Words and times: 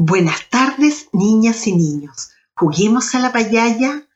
Buenas 0.00 0.48
tardes, 0.48 1.08
niñas 1.12 1.66
y 1.66 1.74
niños. 1.74 2.30
Juguemos 2.54 3.16
a 3.16 3.18
la 3.18 3.32
payaya. 3.32 4.06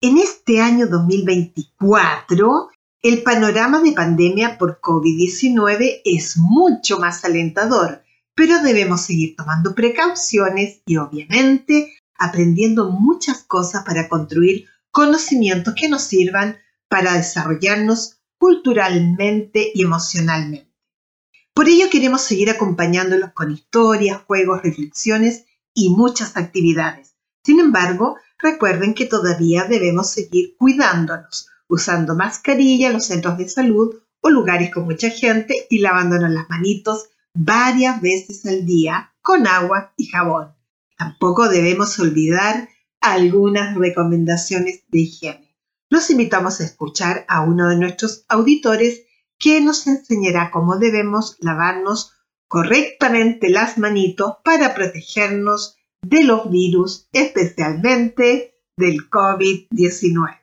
En 0.00 0.18
este 0.18 0.60
año 0.60 0.86
2024, 0.86 2.70
el 3.02 3.24
panorama 3.24 3.82
de 3.82 3.90
pandemia 3.90 4.56
por 4.56 4.80
COVID-19 4.80 6.02
es 6.04 6.36
mucho 6.36 7.00
más 7.00 7.24
alentador, 7.24 8.04
pero 8.36 8.62
debemos 8.62 9.00
seguir 9.00 9.34
tomando 9.34 9.74
precauciones 9.74 10.80
y 10.86 10.98
obviamente 10.98 11.92
aprendiendo 12.16 12.92
muchas 12.92 13.42
cosas 13.42 13.82
para 13.84 14.08
construir 14.08 14.66
conocimientos 14.92 15.74
que 15.76 15.88
nos 15.88 16.02
sirvan 16.02 16.58
para 16.86 17.14
desarrollarnos 17.14 18.20
culturalmente 18.38 19.72
y 19.74 19.82
emocionalmente. 19.82 20.71
Por 21.54 21.68
ello 21.68 21.90
queremos 21.90 22.22
seguir 22.22 22.50
acompañándolos 22.50 23.32
con 23.32 23.52
historias, 23.52 24.22
juegos, 24.26 24.62
reflexiones 24.62 25.44
y 25.74 25.90
muchas 25.90 26.36
actividades. 26.36 27.14
Sin 27.44 27.60
embargo, 27.60 28.16
recuerden 28.38 28.94
que 28.94 29.06
todavía 29.06 29.64
debemos 29.64 30.10
seguir 30.10 30.56
cuidándonos, 30.56 31.48
usando 31.68 32.14
mascarilla 32.14 32.88
en 32.88 32.94
los 32.94 33.06
centros 33.06 33.36
de 33.36 33.48
salud 33.48 33.96
o 34.20 34.30
lugares 34.30 34.72
con 34.72 34.84
mucha 34.84 35.10
gente 35.10 35.66
y 35.68 35.80
lavándonos 35.80 36.30
las 36.30 36.48
manitos 36.48 37.10
varias 37.34 38.00
veces 38.00 38.46
al 38.46 38.64
día 38.64 39.12
con 39.20 39.46
agua 39.46 39.92
y 39.96 40.06
jabón. 40.06 40.54
Tampoco 40.96 41.48
debemos 41.48 41.98
olvidar 41.98 42.68
algunas 43.00 43.76
recomendaciones 43.76 44.84
de 44.88 45.00
higiene. 45.00 45.54
Los 45.90 46.08
invitamos 46.10 46.60
a 46.60 46.64
escuchar 46.64 47.26
a 47.28 47.42
uno 47.42 47.68
de 47.68 47.76
nuestros 47.76 48.24
auditores 48.28 49.02
que 49.42 49.60
nos 49.60 49.88
enseñará 49.88 50.52
cómo 50.52 50.78
debemos 50.78 51.36
lavarnos 51.40 52.12
correctamente 52.46 53.50
las 53.50 53.76
manitos 53.76 54.36
para 54.44 54.72
protegernos 54.72 55.76
de 56.00 56.22
los 56.22 56.48
virus, 56.48 57.08
especialmente 57.12 58.54
del 58.76 59.10
COVID-19. 59.10 60.38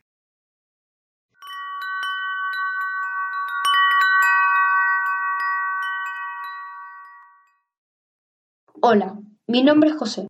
Hola, 8.81 9.17
mi 9.47 9.63
nombre 9.63 9.91
es 9.91 9.95
José. 9.95 10.27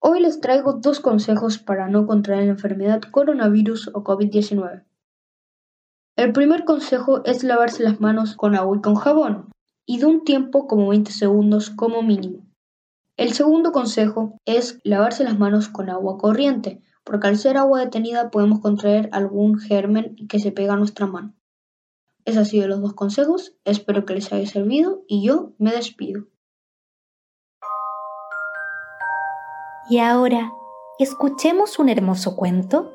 Hoy 0.00 0.20
les 0.20 0.40
traigo 0.40 0.74
dos 0.74 1.00
consejos 1.00 1.58
para 1.58 1.88
no 1.88 2.06
contraer 2.06 2.44
la 2.44 2.52
enfermedad 2.52 3.02
coronavirus 3.10 3.88
o 3.88 4.04
COVID-19. 4.04 4.84
El 6.20 6.34
primer 6.34 6.66
consejo 6.66 7.24
es 7.24 7.44
lavarse 7.44 7.82
las 7.82 7.98
manos 7.98 8.36
con 8.36 8.54
agua 8.54 8.76
y 8.76 8.82
con 8.82 8.94
jabón, 8.94 9.50
y 9.86 10.00
de 10.00 10.04
un 10.04 10.22
tiempo 10.22 10.66
como 10.66 10.88
20 10.88 11.12
segundos 11.12 11.70
como 11.70 12.02
mínimo. 12.02 12.46
El 13.16 13.32
segundo 13.32 13.72
consejo 13.72 14.36
es 14.44 14.80
lavarse 14.84 15.24
las 15.24 15.38
manos 15.38 15.70
con 15.70 15.88
agua 15.88 16.18
corriente, 16.18 16.82
porque 17.04 17.28
al 17.28 17.38
ser 17.38 17.56
agua 17.56 17.80
detenida 17.80 18.30
podemos 18.30 18.60
contraer 18.60 19.08
algún 19.12 19.58
germen 19.58 20.14
que 20.28 20.38
se 20.38 20.52
pega 20.52 20.74
a 20.74 20.76
nuestra 20.76 21.06
mano. 21.06 21.32
Esos 22.26 22.40
han 22.40 22.44
sido 22.44 22.68
los 22.68 22.82
dos 22.82 22.92
consejos, 22.92 23.54
espero 23.64 24.04
que 24.04 24.12
les 24.12 24.30
haya 24.30 24.46
servido 24.46 25.02
y 25.08 25.24
yo 25.26 25.54
me 25.56 25.72
despido. 25.72 26.26
Y 29.88 30.00
ahora, 30.00 30.52
escuchemos 30.98 31.78
un 31.78 31.88
hermoso 31.88 32.36
cuento 32.36 32.92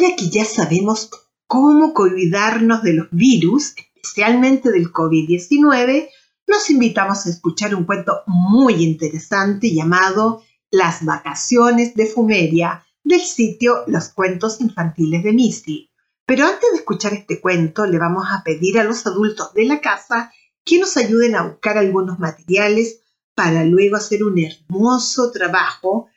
Que 0.00 0.30
ya 0.30 0.46
sabemos 0.46 1.10
cómo 1.46 1.92
cuidarnos 1.92 2.82
de 2.82 2.94
los 2.94 3.08
virus, 3.10 3.74
especialmente 3.94 4.70
del 4.70 4.90
COVID-19, 4.90 6.08
nos 6.46 6.70
invitamos 6.70 7.26
a 7.26 7.28
escuchar 7.28 7.74
un 7.74 7.84
cuento 7.84 8.22
muy 8.26 8.82
interesante 8.82 9.74
llamado 9.74 10.42
Las 10.70 11.04
vacaciones 11.04 11.94
de 11.94 12.06
Fumeria 12.06 12.82
del 13.04 13.20
sitio 13.20 13.84
Los 13.88 14.08
Cuentos 14.08 14.62
Infantiles 14.62 15.22
de 15.22 15.34
Missy. 15.34 15.90
Pero 16.24 16.46
antes 16.46 16.70
de 16.70 16.78
escuchar 16.78 17.12
este 17.12 17.38
cuento, 17.38 17.84
le 17.84 17.98
vamos 17.98 18.24
a 18.30 18.42
pedir 18.42 18.78
a 18.78 18.84
los 18.84 19.06
adultos 19.06 19.52
de 19.52 19.66
la 19.66 19.82
casa 19.82 20.32
que 20.64 20.78
nos 20.78 20.96
ayuden 20.96 21.36
a 21.36 21.42
buscar 21.42 21.76
algunos 21.76 22.18
materiales 22.18 23.00
para 23.34 23.64
luego 23.64 23.96
hacer 23.96 24.24
un 24.24 24.38
hermoso 24.38 25.30
trabajo 25.30 26.08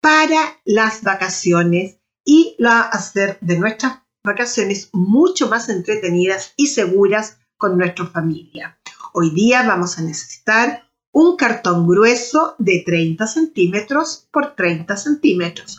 para 0.00 0.60
las 0.64 1.02
vacaciones 1.02 1.96
y 2.24 2.54
la 2.58 2.80
hacer 2.80 3.38
de 3.40 3.58
nuestras 3.58 4.00
vacaciones 4.24 4.90
mucho 4.92 5.48
más 5.48 5.68
entretenidas 5.68 6.54
y 6.56 6.68
seguras 6.68 7.38
con 7.56 7.76
nuestra 7.76 8.06
familia. 8.06 8.78
Hoy 9.12 9.30
día 9.30 9.62
vamos 9.62 9.98
a 9.98 10.02
necesitar 10.02 10.88
un 11.12 11.36
cartón 11.36 11.86
grueso 11.86 12.54
de 12.58 12.82
30 12.84 13.26
centímetros 13.26 14.28
por 14.30 14.54
30 14.54 14.96
centímetros, 14.96 15.76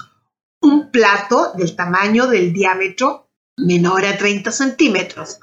un 0.62 0.92
plato 0.92 1.54
del 1.56 1.76
tamaño 1.76 2.28
del 2.28 2.54
diámetro 2.54 3.28
menor 3.58 4.06
a 4.06 4.18
30 4.18 4.52
centímetros, 4.52 5.40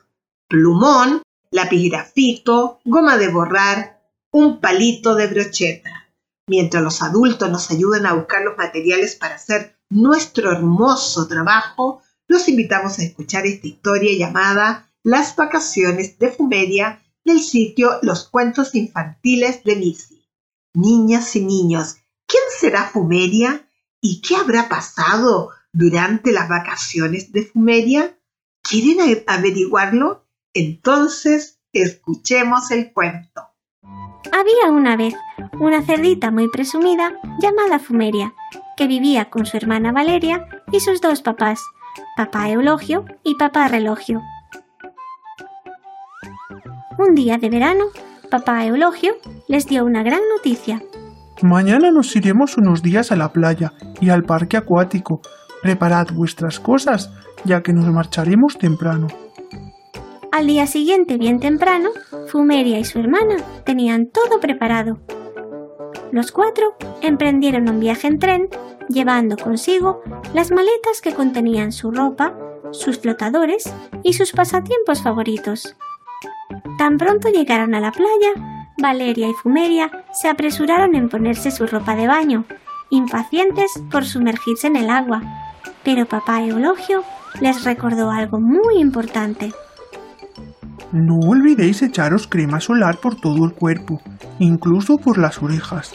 plumón, 0.48 1.22
lápiz 1.50 1.88
grafito, 1.90 2.80
goma 2.84 3.16
de 3.16 3.28
borrar, 3.28 4.00
un 4.32 4.60
palito 4.60 5.14
de 5.14 5.26
brocheta. 5.26 6.08
Mientras 6.46 6.82
los 6.82 7.02
adultos 7.02 7.50
nos 7.50 7.70
ayudan 7.70 8.06
a 8.06 8.14
buscar 8.14 8.42
los 8.42 8.56
materiales 8.56 9.16
para 9.16 9.36
hacer 9.36 9.79
nuestro 9.90 10.52
hermoso 10.52 11.26
trabajo, 11.26 12.00
los 12.28 12.48
invitamos 12.48 12.98
a 12.98 13.02
escuchar 13.02 13.44
esta 13.46 13.66
historia 13.66 14.16
llamada 14.16 14.88
Las 15.02 15.34
vacaciones 15.34 16.18
de 16.18 16.30
Fumeria 16.30 17.02
del 17.24 17.40
sitio 17.40 17.98
Los 18.02 18.28
Cuentos 18.28 18.74
Infantiles 18.74 19.64
de 19.64 19.76
Missy. 19.76 20.24
Niñas 20.72 21.34
y 21.34 21.44
niños, 21.44 21.96
¿quién 22.26 22.42
será 22.56 22.84
Fumeria 22.84 23.68
y 24.00 24.22
qué 24.22 24.36
habrá 24.36 24.68
pasado 24.68 25.50
durante 25.72 26.30
las 26.30 26.48
vacaciones 26.48 27.32
de 27.32 27.46
Fumeria? 27.46 28.16
¿Quieren 28.62 29.24
averiguarlo? 29.26 30.24
Entonces, 30.54 31.58
escuchemos 31.72 32.70
el 32.70 32.92
cuento. 32.92 33.42
Había 34.32 34.70
una 34.70 34.96
vez 34.96 35.14
una 35.58 35.82
cerdita 35.82 36.30
muy 36.30 36.48
presumida 36.48 37.12
llamada 37.40 37.80
Fumeria 37.80 38.32
que 38.80 38.86
vivía 38.86 39.26
con 39.26 39.44
su 39.44 39.58
hermana 39.58 39.92
Valeria 39.92 40.46
y 40.72 40.80
sus 40.80 41.02
dos 41.02 41.20
papás, 41.20 41.60
papá 42.16 42.48
Eulogio 42.48 43.04
y 43.22 43.34
papá 43.34 43.68
Relogio. 43.68 44.22
Un 46.96 47.14
día 47.14 47.36
de 47.36 47.50
verano, 47.50 47.84
papá 48.30 48.64
Eulogio 48.64 49.16
les 49.48 49.66
dio 49.66 49.84
una 49.84 50.02
gran 50.02 50.22
noticia. 50.34 50.80
Mañana 51.42 51.90
nos 51.90 52.16
iremos 52.16 52.56
unos 52.56 52.82
días 52.82 53.12
a 53.12 53.16
la 53.16 53.34
playa 53.34 53.74
y 54.00 54.08
al 54.08 54.22
parque 54.22 54.56
acuático. 54.56 55.20
Preparad 55.60 56.06
vuestras 56.14 56.58
cosas, 56.58 57.12
ya 57.44 57.60
que 57.60 57.74
nos 57.74 57.84
marcharemos 57.84 58.56
temprano. 58.56 59.08
Al 60.32 60.46
día 60.46 60.66
siguiente, 60.66 61.18
bien 61.18 61.38
temprano, 61.38 61.90
Fumeria 62.28 62.78
y 62.78 62.84
su 62.86 62.98
hermana 62.98 63.36
tenían 63.66 64.06
todo 64.10 64.40
preparado. 64.40 65.02
Los 66.12 66.32
cuatro 66.32 66.76
emprendieron 67.02 67.68
un 67.68 67.80
viaje 67.80 68.08
en 68.08 68.18
tren, 68.18 68.48
llevando 68.88 69.36
consigo 69.36 70.02
las 70.34 70.50
maletas 70.50 71.00
que 71.02 71.14
contenían 71.14 71.72
su 71.72 71.90
ropa, 71.90 72.34
sus 72.72 72.98
flotadores 72.98 73.72
y 74.02 74.14
sus 74.14 74.32
pasatiempos 74.32 75.02
favoritos. 75.02 75.76
Tan 76.78 76.98
pronto 76.98 77.28
llegaron 77.28 77.74
a 77.74 77.80
la 77.80 77.92
playa, 77.92 78.70
Valeria 78.78 79.28
y 79.28 79.34
Fumeria 79.34 80.04
se 80.12 80.28
apresuraron 80.28 80.94
en 80.94 81.08
ponerse 81.08 81.50
su 81.50 81.66
ropa 81.66 81.94
de 81.94 82.06
baño, 82.06 82.44
impacientes 82.90 83.70
por 83.90 84.04
sumergirse 84.04 84.66
en 84.66 84.76
el 84.76 84.90
agua, 84.90 85.22
pero 85.84 86.06
papá 86.06 86.42
Eulogio 86.42 87.04
les 87.40 87.64
recordó 87.64 88.10
algo 88.10 88.40
muy 88.40 88.78
importante. 88.78 89.52
No 90.92 91.20
olvidéis 91.20 91.82
echaros 91.82 92.26
crema 92.26 92.58
solar 92.58 92.98
por 92.98 93.14
todo 93.14 93.44
el 93.44 93.52
cuerpo, 93.52 94.00
incluso 94.40 94.96
por 94.96 95.18
las 95.18 95.40
orejas. 95.40 95.92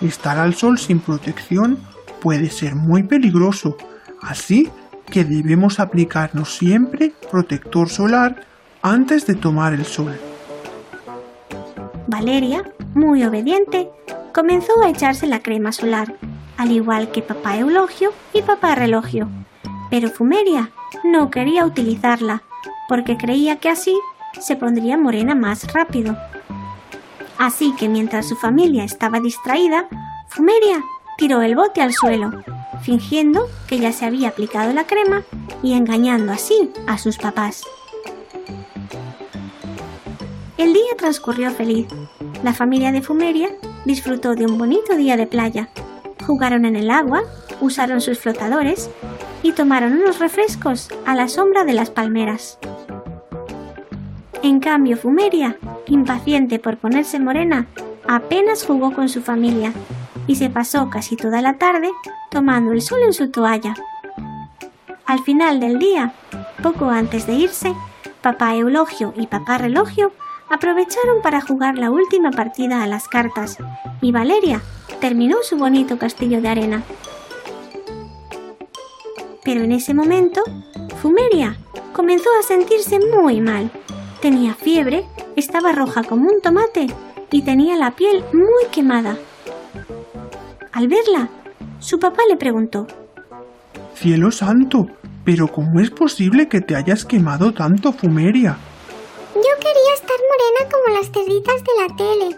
Estar 0.00 0.38
al 0.38 0.54
sol 0.54 0.78
sin 0.78 1.00
protección 1.00 1.78
puede 2.22 2.48
ser 2.48 2.74
muy 2.74 3.02
peligroso, 3.02 3.76
así 4.22 4.70
que 5.10 5.24
debemos 5.24 5.80
aplicarnos 5.80 6.54
siempre 6.54 7.12
protector 7.30 7.90
solar 7.90 8.46
antes 8.80 9.26
de 9.26 9.34
tomar 9.34 9.74
el 9.74 9.84
sol. 9.84 10.18
Valeria, 12.06 12.62
muy 12.94 13.24
obediente, 13.24 13.90
comenzó 14.32 14.72
a 14.82 14.88
echarse 14.88 15.26
la 15.26 15.40
crema 15.40 15.72
solar, 15.72 16.14
al 16.56 16.72
igual 16.72 17.10
que 17.10 17.20
papá 17.20 17.58
Eulogio 17.58 18.12
y 18.32 18.40
papá 18.40 18.74
Relogio. 18.74 19.28
Pero 19.90 20.08
Fumeria 20.08 20.70
no 21.04 21.30
quería 21.30 21.66
utilizarla, 21.66 22.42
porque 22.88 23.18
creía 23.18 23.56
que 23.56 23.68
así 23.68 23.94
se 24.40 24.56
pondría 24.56 24.96
morena 24.96 25.34
más 25.34 25.72
rápido. 25.72 26.16
Así 27.38 27.74
que 27.76 27.88
mientras 27.88 28.28
su 28.28 28.36
familia 28.36 28.84
estaba 28.84 29.20
distraída, 29.20 29.86
Fumeria 30.28 30.82
tiró 31.16 31.42
el 31.42 31.54
bote 31.54 31.80
al 31.80 31.92
suelo, 31.92 32.42
fingiendo 32.82 33.48
que 33.66 33.78
ya 33.78 33.92
se 33.92 34.06
había 34.06 34.28
aplicado 34.28 34.72
la 34.72 34.86
crema 34.86 35.22
y 35.62 35.74
engañando 35.74 36.32
así 36.32 36.70
a 36.86 36.98
sus 36.98 37.16
papás. 37.16 37.64
El 40.56 40.72
día 40.72 40.96
transcurrió 40.96 41.50
feliz. 41.52 41.86
La 42.42 42.52
familia 42.52 42.90
de 42.90 43.02
Fumeria 43.02 43.50
disfrutó 43.84 44.34
de 44.34 44.46
un 44.46 44.58
bonito 44.58 44.96
día 44.96 45.16
de 45.16 45.26
playa. 45.26 45.68
Jugaron 46.26 46.64
en 46.64 46.76
el 46.76 46.90
agua, 46.90 47.22
usaron 47.60 48.00
sus 48.00 48.18
flotadores 48.18 48.90
y 49.42 49.52
tomaron 49.52 49.92
unos 49.92 50.18
refrescos 50.18 50.88
a 51.06 51.14
la 51.14 51.28
sombra 51.28 51.64
de 51.64 51.74
las 51.74 51.90
palmeras. 51.90 52.58
En 54.48 54.60
cambio, 54.60 54.96
Fumeria, 54.96 55.58
impaciente 55.88 56.58
por 56.58 56.78
ponerse 56.78 57.20
morena, 57.20 57.66
apenas 58.08 58.64
jugó 58.64 58.94
con 58.94 59.10
su 59.10 59.20
familia 59.20 59.74
y 60.26 60.36
se 60.36 60.48
pasó 60.48 60.88
casi 60.88 61.16
toda 61.16 61.42
la 61.42 61.58
tarde 61.58 61.90
tomando 62.30 62.72
el 62.72 62.80
sol 62.80 63.00
en 63.02 63.12
su 63.12 63.30
toalla. 63.30 63.74
Al 65.04 65.18
final 65.18 65.60
del 65.60 65.78
día, 65.78 66.14
poco 66.62 66.88
antes 66.88 67.26
de 67.26 67.34
irse, 67.34 67.74
papá 68.22 68.54
Eulogio 68.54 69.12
y 69.18 69.26
papá 69.26 69.58
Relogio 69.58 70.12
aprovecharon 70.48 71.20
para 71.22 71.42
jugar 71.42 71.76
la 71.76 71.90
última 71.90 72.30
partida 72.30 72.82
a 72.82 72.86
las 72.86 73.06
cartas 73.06 73.58
y 74.00 74.12
Valeria 74.12 74.62
terminó 74.98 75.42
su 75.42 75.58
bonito 75.58 75.98
castillo 75.98 76.40
de 76.40 76.48
arena. 76.48 76.82
Pero 79.44 79.60
en 79.60 79.72
ese 79.72 79.92
momento, 79.92 80.42
Fumeria 81.02 81.58
comenzó 81.92 82.30
a 82.40 82.42
sentirse 82.42 82.98
muy 82.98 83.42
mal 83.42 83.70
Tenía 84.20 84.54
fiebre, 84.54 85.04
estaba 85.36 85.72
roja 85.72 86.02
como 86.02 86.28
un 86.28 86.40
tomate 86.40 86.88
y 87.30 87.42
tenía 87.42 87.76
la 87.76 87.92
piel 87.92 88.24
muy 88.32 88.64
quemada. 88.72 89.16
Al 90.72 90.88
verla, 90.88 91.28
su 91.78 91.98
papá 92.00 92.22
le 92.28 92.36
preguntó, 92.36 92.86
Cielo 93.94 94.30
santo, 94.30 94.86
pero 95.24 95.48
¿cómo 95.48 95.80
es 95.80 95.90
posible 95.90 96.48
que 96.48 96.60
te 96.60 96.76
hayas 96.76 97.04
quemado 97.04 97.52
tanto, 97.52 97.92
Fumeria? 97.92 98.56
Yo 99.34 99.54
quería 99.60 99.94
estar 99.94 100.16
morena 100.16 100.72
como 100.72 100.96
las 100.96 101.10
cerditas 101.10 101.62
de 101.64 101.82
la 101.82 101.96
tele, 101.96 102.36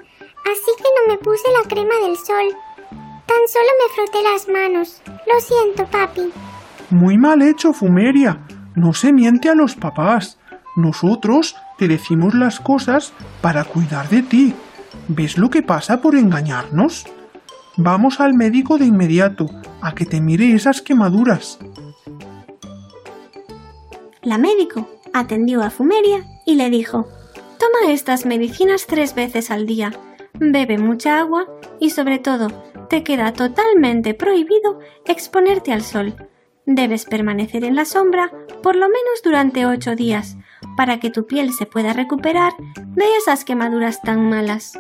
así 0.50 0.70
que 0.76 0.88
no 0.96 1.12
me 1.12 1.18
puse 1.18 1.44
la 1.52 1.68
crema 1.68 1.94
del 2.06 2.16
sol. 2.16 2.56
Tan 2.90 3.46
solo 3.46 3.68
me 3.78 3.94
froté 3.94 4.22
las 4.22 4.48
manos. 4.48 5.02
Lo 5.06 5.40
siento, 5.40 5.86
papi. 5.86 6.32
Muy 6.90 7.16
mal 7.16 7.42
hecho, 7.42 7.72
Fumeria. 7.72 8.40
No 8.74 8.92
se 8.92 9.12
miente 9.12 9.48
a 9.48 9.54
los 9.54 9.76
papás. 9.76 10.38
Nosotros 10.76 11.56
te 11.80 11.88
decimos 11.88 12.34
las 12.34 12.60
cosas 12.60 13.14
para 13.40 13.64
cuidar 13.64 14.06
de 14.10 14.22
ti. 14.22 14.54
¿Ves 15.08 15.38
lo 15.38 15.48
que 15.48 15.62
pasa 15.62 16.02
por 16.02 16.14
engañarnos? 16.14 17.06
Vamos 17.78 18.20
al 18.20 18.34
médico 18.34 18.76
de 18.76 18.84
inmediato, 18.84 19.46
a 19.80 19.94
que 19.94 20.04
te 20.04 20.20
mire 20.20 20.52
esas 20.52 20.82
quemaduras. 20.82 21.58
La 24.20 24.36
médico 24.36 24.90
atendió 25.14 25.62
a 25.62 25.70
Fumeria 25.70 26.26
y 26.44 26.56
le 26.56 26.68
dijo, 26.68 27.08
Toma 27.58 27.90
estas 27.90 28.26
medicinas 28.26 28.86
tres 28.86 29.14
veces 29.14 29.50
al 29.50 29.64
día, 29.64 29.90
bebe 30.34 30.76
mucha 30.76 31.18
agua 31.18 31.46
y 31.80 31.88
sobre 31.88 32.18
todo 32.18 32.48
te 32.90 33.02
queda 33.02 33.32
totalmente 33.32 34.12
prohibido 34.12 34.80
exponerte 35.06 35.72
al 35.72 35.80
sol. 35.80 36.28
Debes 36.66 37.06
permanecer 37.06 37.64
en 37.64 37.74
la 37.74 37.86
sombra 37.86 38.30
por 38.62 38.76
lo 38.76 38.86
menos 38.86 39.22
durante 39.24 39.64
ocho 39.64 39.96
días 39.96 40.36
para 40.76 41.00
que 41.00 41.10
tu 41.10 41.26
piel 41.26 41.52
se 41.52 41.66
pueda 41.66 41.92
recuperar 41.92 42.52
de 42.58 43.04
esas 43.18 43.44
quemaduras 43.44 44.02
tan 44.02 44.28
malas. 44.28 44.78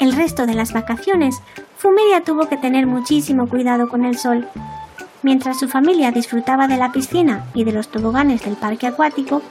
El 0.00 0.12
resto 0.12 0.46
de 0.46 0.54
las 0.54 0.72
vacaciones, 0.72 1.40
Fumeria 1.76 2.22
tuvo 2.22 2.48
que 2.48 2.56
tener 2.56 2.86
muchísimo 2.86 3.48
cuidado 3.48 3.88
con 3.88 4.04
el 4.04 4.18
sol. 4.18 4.48
Mientras 5.22 5.58
su 5.58 5.68
familia 5.68 6.12
disfrutaba 6.12 6.68
de 6.68 6.76
la 6.76 6.92
piscina 6.92 7.46
y 7.54 7.64
de 7.64 7.72
los 7.72 7.88
toboganes 7.88 8.44
del 8.44 8.56
parque 8.56 8.86
acuático, 8.86 9.42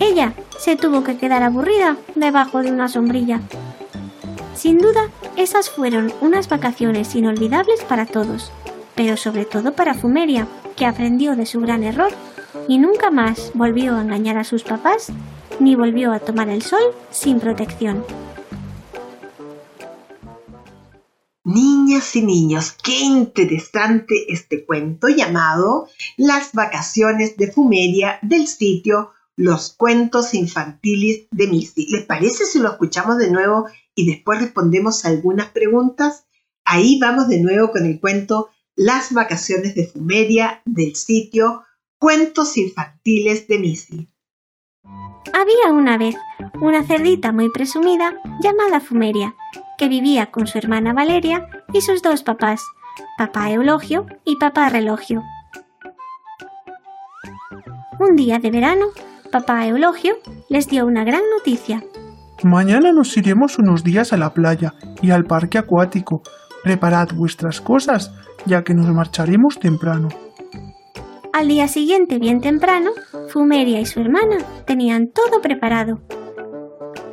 ella 0.00 0.32
se 0.58 0.76
tuvo 0.76 1.04
que 1.04 1.16
quedar 1.16 1.42
aburrida 1.42 1.96
debajo 2.14 2.62
de 2.62 2.72
una 2.72 2.88
sombrilla. 2.88 3.40
Sin 4.54 4.78
duda, 4.78 5.10
esas 5.36 5.70
fueron 5.70 6.12
unas 6.20 6.48
vacaciones 6.48 7.14
inolvidables 7.14 7.82
para 7.84 8.06
todos, 8.06 8.52
pero 8.94 9.16
sobre 9.16 9.44
todo 9.44 9.74
para 9.74 9.94
Fumeria, 9.94 10.46
que 10.76 10.86
aprendió 10.86 11.36
de 11.36 11.46
su 11.46 11.60
gran 11.60 11.84
error 11.84 12.12
y 12.68 12.78
nunca 12.78 13.10
más 13.10 13.52
volvió 13.54 13.96
a 13.96 14.02
engañar 14.02 14.36
a 14.36 14.44
sus 14.44 14.62
papás 14.62 15.12
ni 15.60 15.74
volvió 15.74 16.12
a 16.12 16.20
tomar 16.20 16.48
el 16.48 16.62
sol 16.62 16.82
sin 17.10 17.40
protección. 17.40 18.04
Niñas 21.44 22.14
y 22.14 22.22
niños, 22.22 22.72
qué 22.84 23.00
interesante 23.00 24.32
este 24.32 24.64
cuento 24.64 25.08
llamado 25.08 25.88
Las 26.16 26.52
vacaciones 26.52 27.36
de 27.36 27.50
Fumeria 27.50 28.20
del 28.22 28.46
sitio 28.46 29.10
Los 29.34 29.74
cuentos 29.74 30.34
infantiles 30.34 31.26
de 31.32 31.48
Missy. 31.48 31.88
¿Les 31.90 32.04
parece 32.04 32.46
si 32.46 32.60
lo 32.60 32.70
escuchamos 32.70 33.18
de 33.18 33.30
nuevo 33.30 33.66
y 33.94 34.08
después 34.08 34.40
respondemos 34.40 35.04
algunas 35.04 35.48
preguntas? 35.48 36.26
Ahí 36.64 37.00
vamos 37.00 37.28
de 37.28 37.40
nuevo 37.40 37.72
con 37.72 37.86
el 37.86 37.98
cuento 37.98 38.50
Las 38.76 39.12
vacaciones 39.12 39.74
de 39.74 39.88
Fumeria 39.88 40.62
del 40.64 40.94
sitio 40.94 41.64
Cuentos 42.02 42.56
infantiles 42.56 43.46
de 43.46 43.60
Missy. 43.60 44.08
Había 45.32 45.72
una 45.72 45.96
vez 45.98 46.16
una 46.60 46.82
cerdita 46.82 47.30
muy 47.30 47.48
presumida 47.48 48.14
llamada 48.42 48.80
Fumeria, 48.80 49.36
que 49.78 49.88
vivía 49.88 50.32
con 50.32 50.48
su 50.48 50.58
hermana 50.58 50.94
Valeria 50.94 51.46
y 51.72 51.80
sus 51.80 52.02
dos 52.02 52.24
papás, 52.24 52.60
papá 53.16 53.52
Eulogio 53.52 54.06
y 54.24 54.34
papá 54.34 54.68
Relogio. 54.68 55.22
Un 58.00 58.16
día 58.16 58.40
de 58.40 58.50
verano, 58.50 58.86
papá 59.30 59.64
Eulogio 59.68 60.16
les 60.48 60.66
dio 60.66 60.84
una 60.86 61.04
gran 61.04 61.22
noticia. 61.38 61.84
Mañana 62.42 62.90
nos 62.90 63.16
iremos 63.16 63.60
unos 63.60 63.84
días 63.84 64.12
a 64.12 64.16
la 64.16 64.34
playa 64.34 64.74
y 65.02 65.12
al 65.12 65.22
parque 65.22 65.56
acuático. 65.56 66.22
Preparad 66.64 67.10
vuestras 67.14 67.60
cosas, 67.60 68.12
ya 68.44 68.64
que 68.64 68.74
nos 68.74 68.88
marcharemos 68.88 69.60
temprano. 69.60 70.08
Al 71.32 71.48
día 71.48 71.66
siguiente, 71.66 72.18
bien 72.18 72.42
temprano, 72.42 72.90
Fumeria 73.28 73.80
y 73.80 73.86
su 73.86 74.00
hermana 74.00 74.36
tenían 74.66 75.08
todo 75.08 75.40
preparado. 75.40 76.00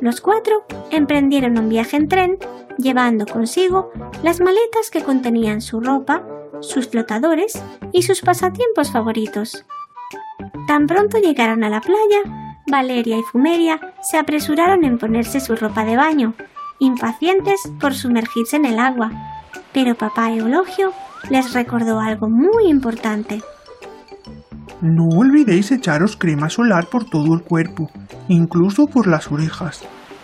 Los 0.02 0.20
cuatro 0.20 0.66
emprendieron 0.90 1.58
un 1.58 1.70
viaje 1.70 1.96
en 1.96 2.06
tren, 2.06 2.38
llevando 2.76 3.24
consigo 3.24 3.90
las 4.22 4.40
maletas 4.40 4.90
que 4.90 5.02
contenían 5.02 5.62
su 5.62 5.80
ropa, 5.80 6.22
sus 6.60 6.88
flotadores 6.88 7.62
y 7.92 8.02
sus 8.02 8.20
pasatiempos 8.20 8.92
favoritos. 8.92 9.64
Tan 10.66 10.86
pronto 10.86 11.18
llegaron 11.18 11.64
a 11.64 11.70
la 11.70 11.80
playa, 11.80 12.60
Valeria 12.66 13.16
y 13.16 13.22
Fumeria 13.22 13.80
se 14.02 14.18
apresuraron 14.18 14.84
en 14.84 14.98
ponerse 14.98 15.40
su 15.40 15.56
ropa 15.56 15.86
de 15.86 15.96
baño, 15.96 16.34
impacientes 16.78 17.60
por 17.80 17.94
sumergirse 17.94 18.56
en 18.56 18.66
el 18.66 18.78
agua. 18.78 19.10
Pero 19.72 19.94
papá 19.94 20.30
Eulogio 20.30 20.92
les 21.30 21.54
recordó 21.54 22.00
algo 22.00 22.28
muy 22.28 22.68
importante. 22.68 23.40
No 24.82 25.08
olvidéis 25.08 25.72
echaros 25.72 26.16
crema 26.16 26.48
solar 26.48 26.86
por 26.86 27.04
todo 27.04 27.34
el 27.34 27.42
cuerpo, 27.42 27.90
incluso 28.28 28.86
por 28.86 29.06
las 29.06 29.30
orejas. 29.30 29.82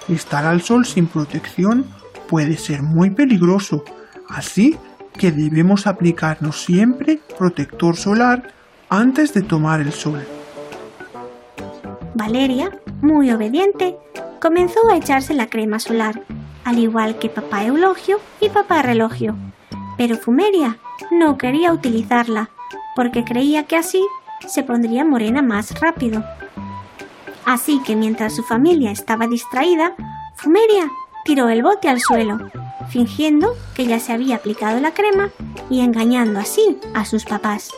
Estar 0.09 0.47
al 0.47 0.63
sol 0.63 0.87
sin 0.87 1.09
protección 1.09 1.85
puede 2.27 2.57
ser 2.57 2.83
muy 2.83 3.11
peligroso, 3.11 3.85
así 4.31 4.79
que 5.19 5.31
debemos 5.31 5.87
aplicarnos 5.87 6.63
siempre 6.63 7.21
protector 7.39 7.97
solar 7.97 8.55
antes 8.89 9.35
de 9.35 9.43
tomar 9.43 9.81
el 9.81 9.93
sol. 9.93 10.25
Valeria, 12.15 12.71
muy 13.03 13.31
obediente, 13.33 13.97
comenzó 14.41 14.81
a 14.91 14.97
echarse 14.97 15.35
la 15.35 15.49
crema 15.49 15.79
solar, 15.79 16.23
al 16.65 16.79
igual 16.79 17.19
que 17.19 17.29
papá 17.29 17.65
Eulogio 17.65 18.19
y 18.41 18.49
papá 18.49 18.81
Relogio. 18.81 19.37
Pero 19.99 20.17
Fumeria 20.17 20.79
no 21.11 21.37
quería 21.37 21.73
utilizarla, 21.73 22.49
porque 22.95 23.23
creía 23.23 23.65
que 23.65 23.77
así 23.77 24.01
se 24.47 24.63
pondría 24.63 25.05
morena 25.05 25.43
más 25.43 25.81
rápido. 25.81 26.25
Así 27.45 27.81
que 27.83 27.95
mientras 27.95 28.35
su 28.35 28.43
familia 28.43 28.91
estaba 28.91 29.27
distraída, 29.27 29.95
Fumeria 30.35 30.91
tiró 31.25 31.49
el 31.49 31.63
bote 31.63 31.89
al 31.89 32.01
suelo, 32.01 32.51
fingiendo 32.89 33.55
que 33.75 33.87
ya 33.87 34.01
se 34.01 34.13
había 34.13 34.37
aplicado 34.37 34.81
la 34.81 34.93
crema 34.93 35.31
y 35.71 35.81
engañando 35.81 36.41
así 36.41 36.79
a 36.95 37.05
sus 37.05 37.25
papás. 37.25 37.71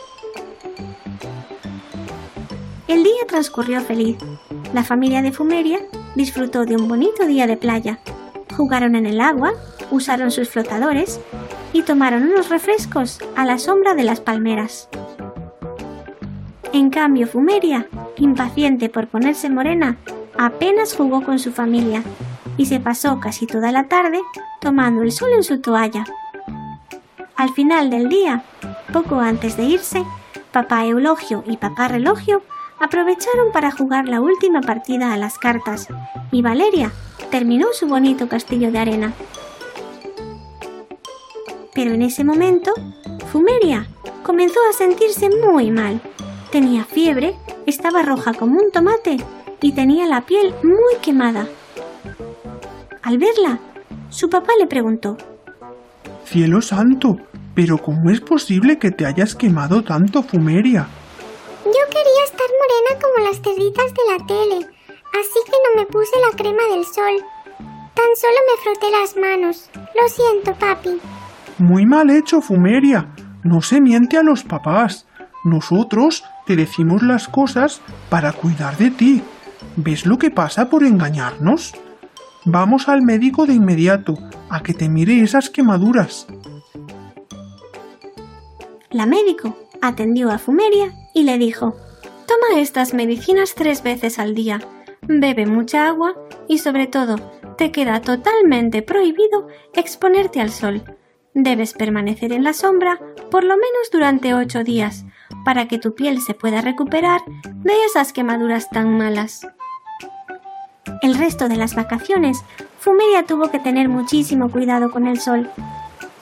El 2.87 3.03
día 3.03 3.21
transcurrió 3.27 3.81
feliz. 3.81 4.17
La 4.73 4.83
familia 4.83 5.21
de 5.21 5.31
Fumeria 5.31 5.79
disfrutó 6.15 6.65
de 6.65 6.75
un 6.75 6.87
bonito 6.87 7.25
día 7.25 7.45
de 7.45 7.55
playa. 7.55 7.99
Jugaron 8.57 8.95
en 8.95 9.05
el 9.05 9.21
agua, 9.21 9.53
usaron 9.91 10.31
sus 10.31 10.49
flotadores 10.49 11.19
y 11.71 11.83
tomaron 11.83 12.23
unos 12.23 12.49
refrescos 12.49 13.19
a 13.35 13.45
la 13.45 13.59
sombra 13.59 13.93
de 13.93 14.03
las 14.03 14.19
palmeras. 14.19 14.89
En 16.71 16.89
cambio, 16.91 17.27
Fumeria, 17.27 17.87
impaciente 18.17 18.89
por 18.89 19.07
ponerse 19.07 19.49
morena, 19.49 19.97
apenas 20.37 20.95
jugó 20.95 21.23
con 21.23 21.39
su 21.39 21.51
familia 21.51 22.03
y 22.57 22.67
se 22.67 22.79
pasó 22.79 23.19
casi 23.19 23.47
toda 23.47 23.71
la 23.71 23.87
tarde 23.87 24.19
tomando 24.61 25.01
el 25.01 25.11
sol 25.11 25.31
en 25.33 25.43
su 25.43 25.61
toalla. 25.61 26.05
Al 27.35 27.49
final 27.53 27.89
del 27.89 28.09
día, 28.09 28.43
poco 28.93 29.19
antes 29.19 29.57
de 29.57 29.63
irse, 29.63 30.03
papá 30.51 30.85
Eulogio 30.85 31.43
y 31.47 31.57
papá 31.57 31.87
Relogio 31.87 32.43
aprovecharon 32.79 33.51
para 33.51 33.71
jugar 33.71 34.07
la 34.07 34.21
última 34.21 34.61
partida 34.61 35.13
a 35.13 35.17
las 35.17 35.37
cartas 35.37 35.87
y 36.31 36.41
Valeria 36.41 36.91
terminó 37.31 37.67
su 37.73 37.87
bonito 37.87 38.27
castillo 38.27 38.71
de 38.71 38.79
arena. 38.79 39.13
Pero 41.73 41.91
en 41.91 42.01
ese 42.01 42.23
momento, 42.23 42.73
Fumeria 43.31 43.87
comenzó 44.23 44.59
a 44.69 44.73
sentirse 44.73 45.29
muy 45.29 45.71
mal. 45.71 46.01
Tenía 46.51 46.83
fiebre, 46.83 47.35
estaba 47.67 48.01
roja 48.01 48.33
como 48.33 48.59
un 48.59 48.71
tomate 48.71 49.17
y 49.61 49.71
tenía 49.73 50.07
la 50.07 50.21
piel 50.21 50.53
muy 50.63 50.95
quemada. 51.01 51.47
Al 53.03 53.17
verla, 53.17 53.59
su 54.09 54.29
papá 54.29 54.53
le 54.59 54.65
preguntó, 54.65 55.17
Cielo 56.25 56.61
santo, 56.61 57.17
pero 57.55 57.77
¿cómo 57.77 58.09
es 58.09 58.21
posible 58.21 58.77
que 58.77 58.91
te 58.91 59.05
hayas 59.05 59.35
quemado 59.35 59.83
tanto, 59.83 60.23
Fumeria? 60.23 60.87
Yo 61.65 61.85
quería 61.89 62.23
estar 62.25 62.47
morena 62.59 63.01
como 63.01 63.27
las 63.27 63.41
cerditas 63.41 63.93
de 63.93 64.11
la 64.11 64.25
tele, 64.25 64.67
así 65.19 65.39
que 65.45 65.51
no 65.51 65.81
me 65.81 65.85
puse 65.87 66.11
la 66.19 66.37
crema 66.37 66.63
del 66.73 66.85
sol. 66.85 67.25
Tan 67.57 68.15
solo 68.15 68.37
me 68.47 68.61
froté 68.63 68.91
las 68.91 69.17
manos. 69.17 69.69
Lo 69.99 70.07
siento, 70.07 70.53
papi. 70.53 70.99
Muy 71.57 71.85
mal 71.85 72.09
hecho, 72.09 72.41
Fumeria. 72.41 73.13
No 73.43 73.61
se 73.61 73.81
miente 73.81 74.17
a 74.17 74.23
los 74.23 74.43
papás. 74.43 75.05
Nosotros 75.43 76.23
te 76.49 76.55
decimos 76.55 77.03
las 77.03 77.27
cosas 77.27 77.79
para 78.09 78.33
cuidar 78.33 78.75
de 78.75 78.89
ti. 78.89 79.21
¿Ves 79.75 80.07
lo 80.07 80.17
que 80.17 80.31
pasa 80.31 80.67
por 80.67 80.83
engañarnos? 80.83 81.75
Vamos 82.43 82.89
al 82.89 83.03
médico 83.03 83.45
de 83.45 83.53
inmediato, 83.53 84.15
a 84.49 84.63
que 84.63 84.73
te 84.73 84.89
mire 84.89 85.21
esas 85.21 85.51
quemaduras. 85.51 86.25
La 88.89 89.05
médico 89.05 89.59
atendió 89.79 90.31
a 90.31 90.39
Fumeria 90.39 90.91
y 91.13 91.21
le 91.21 91.37
dijo, 91.37 91.75
Toma 92.25 92.59
estas 92.59 92.95
medicinas 92.95 93.53
tres 93.53 93.83
veces 93.83 94.17
al 94.17 94.33
día, 94.33 94.59
bebe 95.07 95.45
mucha 95.45 95.87
agua 95.87 96.15
y 96.47 96.57
sobre 96.57 96.87
todo, 96.87 97.17
te 97.59 97.71
queda 97.71 98.01
totalmente 98.01 98.81
prohibido 98.81 99.49
exponerte 99.75 100.41
al 100.41 100.49
sol. 100.49 100.81
Debes 101.35 101.73
permanecer 101.73 102.33
en 102.33 102.43
la 102.43 102.53
sombra 102.53 102.99
por 103.29 103.43
lo 103.43 103.55
menos 103.55 103.91
durante 103.91 104.33
ocho 104.33 104.63
días, 104.63 105.05
para 105.43 105.67
que 105.67 105.79
tu 105.79 105.95
piel 105.95 106.21
se 106.21 106.33
pueda 106.33 106.61
recuperar 106.61 107.21
de 107.43 107.73
esas 107.85 108.13
quemaduras 108.13 108.69
tan 108.69 108.97
malas. 108.97 109.47
El 111.01 111.15
resto 111.15 111.47
de 111.47 111.55
las 111.55 111.75
vacaciones, 111.75 112.43
Fumeria 112.79 113.25
tuvo 113.25 113.49
que 113.49 113.59
tener 113.59 113.89
muchísimo 113.89 114.49
cuidado 114.49 114.91
con 114.91 115.07
el 115.07 115.19
sol. 115.19 115.49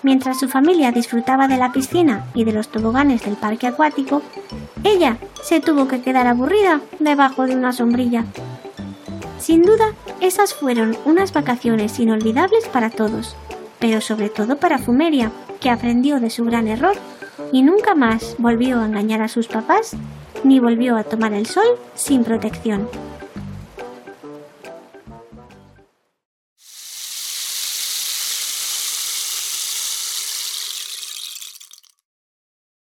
Mientras 0.04 0.40
su 0.40 0.48
familia 0.48 0.92
disfrutaba 0.92 1.48
de 1.48 1.58
la 1.58 1.72
piscina 1.72 2.26
y 2.34 2.44
de 2.44 2.54
los 2.54 2.70
toboganes 2.70 3.24
del 3.24 3.36
parque 3.36 3.68
acuático, 3.68 4.22
ella 4.84 5.18
se 5.42 5.60
tuvo 5.60 5.88
que 5.88 6.02
quedar 6.02 6.28
aburrida 6.28 6.82
debajo 7.00 7.46
de 7.46 7.56
una 7.56 7.74
sombrilla. 7.74 8.26
Sin 9.40 9.64
duda, 9.64 9.94
esas 10.22 10.54
fueron 10.54 10.98
unas 11.06 11.34
vacaciones 11.34 12.00
inolvidables 12.00 12.68
para 12.68 12.90
todos, 12.90 13.36
pero 13.80 14.02
sobre 14.02 14.30
todo 14.30 14.58
para 14.58 14.78
Fumeria, 14.78 15.32
que 15.60 15.70
aprendió 15.70 16.20
de 16.20 16.30
su 16.30 16.46
gran 16.46 16.68
error 16.68 16.96
y 17.52 17.62
nunca 17.62 17.96
más 17.96 18.36
volvió 18.38 18.80
a 18.80 18.86
engañar 18.86 19.22
a 19.22 19.28
sus 19.28 19.48
papás 19.48 19.96
ni 20.44 20.60
volvió 20.60 20.96
a 20.98 21.04
tomar 21.04 21.34
el 21.34 21.46
sol 21.46 21.66
sin 21.96 22.24
protección. 22.24 22.90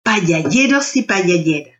Payalleros 0.03 0.95
y 0.95 1.03
payalleras. 1.03 1.75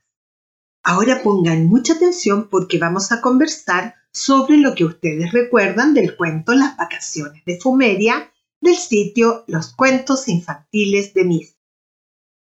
Ahora 0.84 1.24
pongan 1.24 1.65
mucha 1.67 1.93
atención 1.93 2.50
porque 2.50 2.77
vamos 2.77 3.12
a 3.12 3.22
conversar 3.22 3.95
sobre 4.12 4.57
lo 4.57 4.75
que 4.75 4.86
ustedes 4.86 5.31
recuerdan 5.31 5.93
del 5.93 6.15
cuento 6.15 6.53
Las 6.53 6.77
vacaciones 6.77 7.43
de 7.45 7.60
Fumeria 7.60 8.31
del 8.62 8.75
sitio 8.75 9.43
Los 9.48 9.74
cuentos 9.74 10.27
infantiles 10.27 11.13
de 11.13 11.24
Mis. 11.24 11.54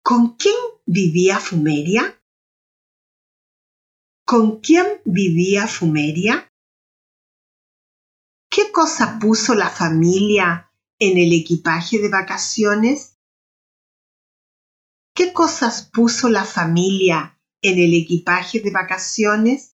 ¿Con 0.09 0.37
quién 0.37 0.57
vivía 0.87 1.39
Fumeria? 1.39 2.19
¿Con 4.25 4.61
quién 4.61 4.87
vivía 5.05 5.67
Fumeria? 5.67 6.51
¿Qué 8.51 8.73
cosa 8.73 9.19
puso 9.21 9.55
la 9.55 9.69
familia 9.69 10.73
en 10.99 11.19
el 11.19 11.35
equipaje 11.35 11.99
de 11.99 12.09
vacaciones? 12.09 13.19
¿Qué 15.15 15.35
cosas 15.35 15.91
puso 15.93 16.31
la 16.31 16.47
familia 16.47 17.39
en 17.61 17.79
el 17.79 17.93
equipaje 17.93 18.61
de 18.61 18.71
vacaciones? 18.71 19.77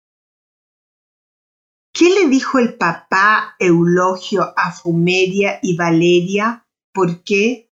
¿Qué 1.93 2.09
le 2.09 2.29
dijo 2.29 2.61
el 2.61 2.79
papá 2.79 3.57
Eulogio 3.59 4.43
a 4.57 4.71
Fumeria 4.71 5.59
y 5.61 5.77
Valeria? 5.77 6.69
¿Por 6.93 7.25
qué? 7.25 7.70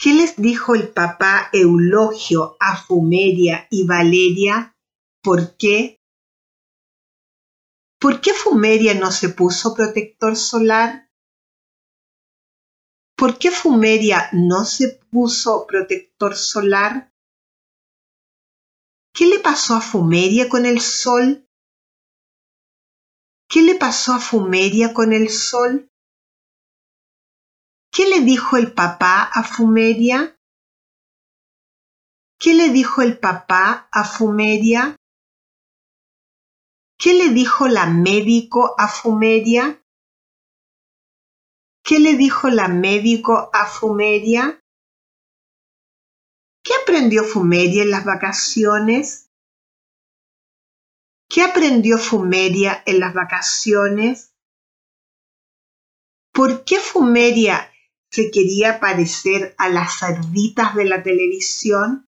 ¿Qué 0.00 0.14
les 0.14 0.36
dijo 0.36 0.76
el 0.76 0.92
papá 0.92 1.50
Eulogio 1.52 2.56
a 2.60 2.76
Fumeria 2.76 3.66
y 3.68 3.84
Valeria? 3.84 4.76
¿Por 5.24 5.56
qué? 5.56 6.00
¿Por 8.00 8.20
qué 8.20 8.32
Fumeria 8.32 8.94
no 8.94 9.10
se 9.10 9.30
puso 9.30 9.74
protector 9.74 10.36
solar? 10.36 11.10
¿Por 13.16 13.38
qué 13.38 13.50
Fumeria 13.50 14.30
no 14.32 14.64
se 14.64 15.00
puso 15.10 15.66
protector 15.66 16.36
solar? 16.36 17.12
¿Qué 19.12 19.26
le 19.26 19.40
pasó 19.40 19.74
a 19.74 19.80
Fumeria 19.80 20.48
con 20.48 20.64
el 20.64 20.80
sol? 20.80 21.44
¿Qué 23.48 23.62
le 23.62 23.74
pasó 23.74 24.12
a 24.12 24.20
Fumeria 24.20 24.94
con 24.94 25.12
el 25.12 25.28
sol? 25.28 25.90
¿Qué 27.98 28.06
le 28.06 28.20
dijo 28.20 28.56
el 28.56 28.72
papá 28.72 29.24
a 29.24 29.42
Fumeria? 29.42 30.38
¿Qué 32.38 32.54
le 32.54 32.68
dijo 32.68 33.02
el 33.02 33.18
papá 33.18 33.88
a 33.90 34.04
Fumeria? 34.04 34.94
¿Qué 36.96 37.14
le 37.14 37.30
dijo 37.30 37.66
la 37.66 37.86
médico 37.86 38.76
a 38.78 38.86
Fumeria? 38.86 39.82
¿Qué 41.82 41.98
le 41.98 42.14
dijo 42.14 42.50
la 42.50 42.68
médico 42.68 43.50
a 43.52 43.66
Fumeria? 43.66 44.60
¿Qué 46.62 46.74
aprendió 46.80 47.24
Fumeria 47.24 47.82
en 47.82 47.90
las 47.90 48.04
vacaciones? 48.04 49.28
¿Qué 51.28 51.42
aprendió 51.42 51.98
Fumeria 51.98 52.80
en 52.86 53.00
las 53.00 53.12
vacaciones? 53.12 54.36
¿Por 56.32 56.64
qué 56.64 56.78
Fumeria 56.78 57.72
se 58.10 58.30
quería 58.30 58.80
parecer 58.80 59.54
a 59.58 59.68
las 59.68 59.98
cerditas 59.98 60.74
de 60.74 60.84
la 60.84 61.02
televisión? 61.02 62.08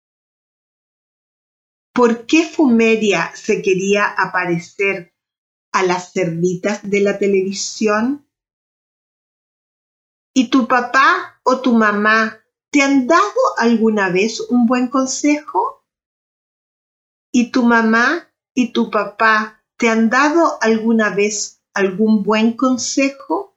¿Por 1.94 2.26
qué 2.26 2.44
Fumeria 2.44 3.34
se 3.34 3.60
quería 3.60 4.06
aparecer 4.06 5.14
a 5.72 5.82
las 5.82 6.12
cerditas 6.12 6.88
de 6.88 7.00
la 7.00 7.18
televisión? 7.18 8.26
¿Y 10.34 10.48
tu 10.48 10.66
papá 10.66 11.40
o 11.44 11.60
tu 11.60 11.74
mamá 11.74 12.42
¿te 12.72 12.80
han 12.80 13.06
dado 13.06 13.42
alguna 13.58 14.08
vez 14.08 14.40
un 14.40 14.66
buen 14.66 14.88
consejo? 14.88 15.84
¿Y 17.30 17.50
tu 17.50 17.64
mamá 17.64 18.32
y 18.54 18.72
tu 18.72 18.90
papá 18.90 19.62
te 19.76 19.90
han 19.90 20.08
dado 20.08 20.58
alguna 20.62 21.10
vez 21.14 21.62
algún 21.74 22.22
buen 22.22 22.56
consejo? 22.56 23.51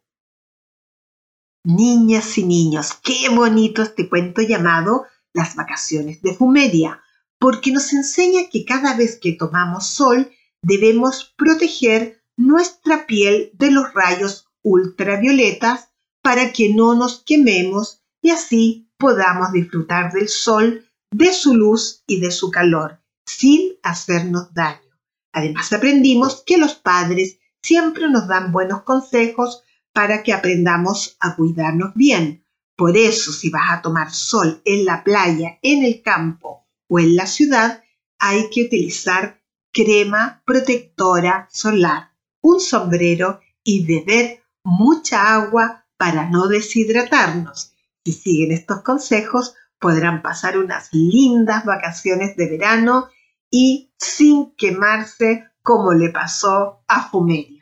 Niñas 1.66 2.38
y 2.38 2.46
niños, 2.46 2.94
qué 3.02 3.28
bonito 3.30 3.82
este 3.82 4.08
cuento 4.08 4.44
llamado 4.44 5.08
Las 5.34 5.56
vacaciones 5.56 6.22
de 6.22 6.36
Fumeria, 6.36 7.02
porque 7.40 7.72
nos 7.72 7.92
enseña 7.92 8.42
que 8.52 8.66
cada 8.66 8.96
vez 8.96 9.18
que 9.20 9.32
tomamos 9.32 9.88
sol 9.88 10.32
debemos 10.62 11.34
proteger 11.36 12.22
nuestra 12.38 13.08
piel 13.08 13.50
de 13.54 13.72
los 13.72 13.92
rayos 13.96 14.48
ultravioletas 14.62 15.90
para 16.22 16.54
que 16.54 16.72
no 16.72 16.94
nos 16.94 17.24
quememos 17.24 18.04
y 18.22 18.30
así 18.30 18.92
podamos 19.00 19.52
disfrutar 19.52 20.14
del 20.14 20.30
sol, 20.30 20.88
de 21.10 21.34
su 21.34 21.56
luz 21.56 22.04
y 22.06 22.20
de 22.20 22.30
su 22.30 22.52
calor, 22.52 23.02
sin 23.26 23.74
hacernos 23.82 24.54
daño. 24.54 25.00
Además 25.32 25.74
aprendimos 25.74 26.44
que 26.46 26.60
los 26.60 26.76
padres 26.76 27.40
siempre 27.64 28.08
nos 28.08 28.28
dan 28.28 28.52
buenos 28.52 28.84
consejos 28.84 29.64
para 29.96 30.24
que 30.24 30.34
aprendamos 30.34 31.16
a 31.22 31.38
cuidarnos 31.38 31.94
bien. 31.96 32.46
Por 32.76 32.98
eso, 32.98 33.32
si 33.32 33.50
vas 33.50 33.72
a 33.72 33.82
tomar 33.82 34.12
sol 34.12 34.62
en 34.66 34.84
la 34.84 35.06
playa, 35.06 35.58
en 35.62 35.86
el 35.86 36.02
campo 36.02 36.68
o 36.90 37.00
en 37.00 37.16
la 37.16 37.26
ciudad, 37.26 37.82
hay 38.20 38.50
que 38.50 38.64
utilizar 38.64 39.42
crema 39.72 40.44
protectora 40.46 41.48
solar, 41.50 42.12
un 42.42 42.60
sombrero 42.60 43.40
y 43.64 43.86
beber 43.86 44.44
mucha 44.66 45.34
agua 45.34 45.86
para 45.96 46.30
no 46.30 46.50
deshidratarnos. 46.50 47.72
Si 48.04 48.12
siguen 48.12 48.52
estos 48.52 48.82
consejos, 48.82 49.56
podrán 49.80 50.22
pasar 50.22 50.58
unas 50.58 50.90
lindas 50.92 51.64
vacaciones 51.64 52.36
de 52.36 52.50
verano 52.50 53.08
y 53.50 53.94
sin 53.98 54.54
quemarse 54.58 55.46
como 55.62 55.94
le 55.94 56.10
pasó 56.10 56.84
a 56.86 57.10
Fumeria. 57.10 57.55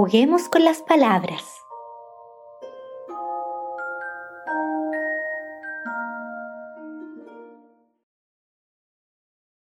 Juguemos 0.00 0.48
con 0.48 0.62
las 0.62 0.80
palabras. 0.80 1.42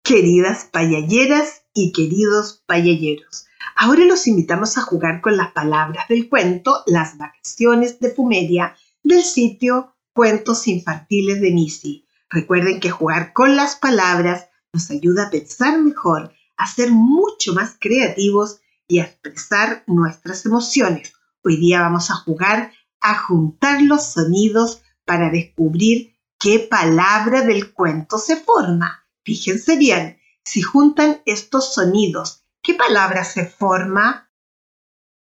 Queridas 0.04 0.66
payalleras 0.72 1.66
y 1.76 1.92
queridos 1.92 2.64
payalleros, 2.66 3.46
ahora 3.76 4.06
los 4.06 4.26
invitamos 4.26 4.76
a 4.80 4.82
jugar 4.82 5.22
con 5.22 5.38
las 5.38 5.52
palabras 5.52 6.08
del 6.08 6.28
cuento 6.28 6.82
Las 6.88 7.16
vacaciones 7.20 8.00
de 8.00 8.10
Fumeria 8.10 8.76
del 9.04 9.22
sitio 9.22 9.94
Cuentos 10.14 10.68
Infantiles 10.68 11.42
de 11.42 11.52
Nisi. 11.52 12.08
Recuerden 12.28 12.80
que 12.80 12.90
jugar 12.90 13.34
con 13.34 13.56
las 13.56 13.76
palabras 13.76 14.50
nos 14.74 14.90
ayuda 14.90 15.28
a 15.28 15.30
pensar 15.30 15.78
mejor, 15.78 16.34
a 16.58 16.66
ser 16.66 16.90
mucho 16.90 17.54
más 17.54 17.78
creativos 17.80 18.62
y 18.88 19.00
expresar 19.00 19.84
nuestras 19.88 20.46
emociones. 20.46 21.14
Hoy 21.44 21.58
día 21.58 21.82
vamos 21.82 22.12
a 22.12 22.16
jugar 22.16 22.72
a 23.02 23.18
juntar 23.18 23.82
los 23.82 24.14
sonidos 24.14 24.82
para 25.06 25.30
descubrir 25.30 26.18
qué 26.40 26.60
palabra 26.60 27.42
del 27.42 27.74
cuento 27.74 28.18
se 28.18 28.38
forma. 28.38 29.06
Fíjense 29.24 29.78
bien, 29.78 30.20
si 30.44 30.62
juntan 30.62 31.22
estos 31.26 31.74
sonidos, 31.74 32.46
¿qué 32.62 32.74
palabra 32.74 33.24
se 33.24 33.46
forma? 33.46 34.32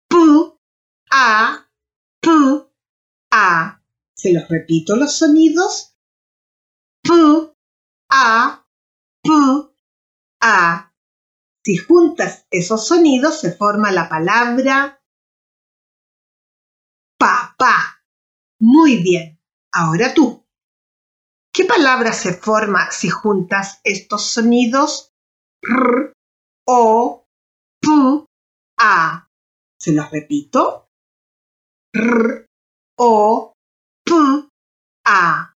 Pu, 0.08 0.60
a, 1.10 1.68
pu, 2.20 2.70
a. 3.30 3.82
Se 4.14 4.32
los 4.32 4.48
repito 4.48 4.96
los 4.96 5.16
sonidos. 5.16 5.96
Pu, 7.02 7.54
a, 8.10 8.66
pu, 9.22 9.74
a. 10.40 10.91
Si 11.64 11.76
juntas 11.76 12.46
esos 12.50 12.86
sonidos 12.86 13.40
se 13.40 13.52
forma 13.52 13.92
la 13.92 14.08
palabra 14.08 15.02
papá. 17.22 18.02
Muy 18.60 19.00
bien. 19.00 19.38
Ahora 19.72 20.12
tú. 20.12 20.44
¿Qué 21.54 21.64
palabra 21.64 22.12
se 22.12 22.32
forma 22.34 22.90
si 22.90 23.10
juntas 23.10 23.80
estos 23.84 24.24
sonidos? 24.24 25.12
R, 25.62 26.12
O, 26.66 27.24
P, 27.80 27.88
A. 28.80 29.28
¿Se 29.78 29.92
los 29.92 30.10
repito? 30.10 30.88
R, 31.94 32.46
O, 32.98 33.52
P, 34.04 34.12
A. 35.04 35.54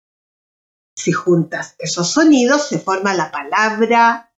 Si 0.98 1.12
juntas 1.14 1.76
esos 1.80 2.12
sonidos 2.12 2.68
se 2.68 2.80
forma 2.80 3.14
la 3.14 3.32
palabra 3.32 4.33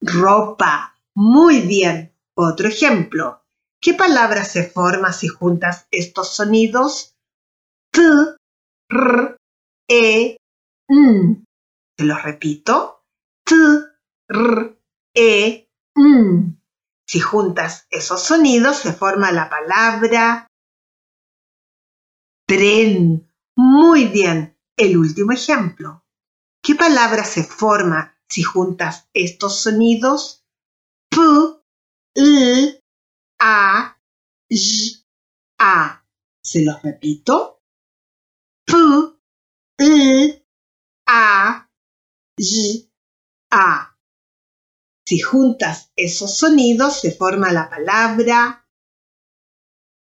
Ropa. 0.00 0.96
Muy 1.14 1.60
bien. 1.60 2.14
Otro 2.34 2.68
ejemplo. 2.68 3.44
¿Qué 3.80 3.94
palabra 3.94 4.44
se 4.44 4.68
forma 4.68 5.12
si 5.12 5.28
juntas 5.28 5.86
estos 5.90 6.34
sonidos? 6.34 7.16
T, 7.92 8.00
R, 8.90 9.36
E, 9.88 10.36
N. 10.88 11.44
Te 11.96 12.04
lo 12.04 12.16
repito. 12.16 13.04
T, 13.44 13.54
R, 14.28 14.78
E, 15.14 15.68
N. 15.96 16.56
Si 17.06 17.20
juntas 17.20 17.86
esos 17.90 18.22
sonidos 18.22 18.76
se 18.76 18.92
forma 18.92 19.32
la 19.32 19.50
palabra 19.50 20.46
tren. 22.46 23.32
Muy 23.56 24.06
bien. 24.06 24.56
El 24.76 24.96
último 24.96 25.32
ejemplo. 25.32 26.04
¿Qué 26.62 26.74
palabra 26.74 27.24
se 27.24 27.44
forma 27.44 28.19
si 28.30 28.42
juntas 28.42 29.08
estos 29.12 29.60
sonidos, 29.60 30.46
P, 31.10 31.18
L, 32.14 32.84
A, 33.40 34.00
J, 34.48 35.06
A. 35.58 36.06
Se 36.42 36.64
los 36.64 36.80
repito. 36.82 37.62
P, 38.64 38.72
L, 39.78 40.46
A, 41.06 41.70
J, 42.38 42.88
A. 43.50 43.98
Si 45.04 45.18
juntas 45.18 45.92
esos 45.96 46.36
sonidos 46.36 47.00
se 47.00 47.10
forma 47.10 47.52
la 47.52 47.68
palabra 47.68 48.64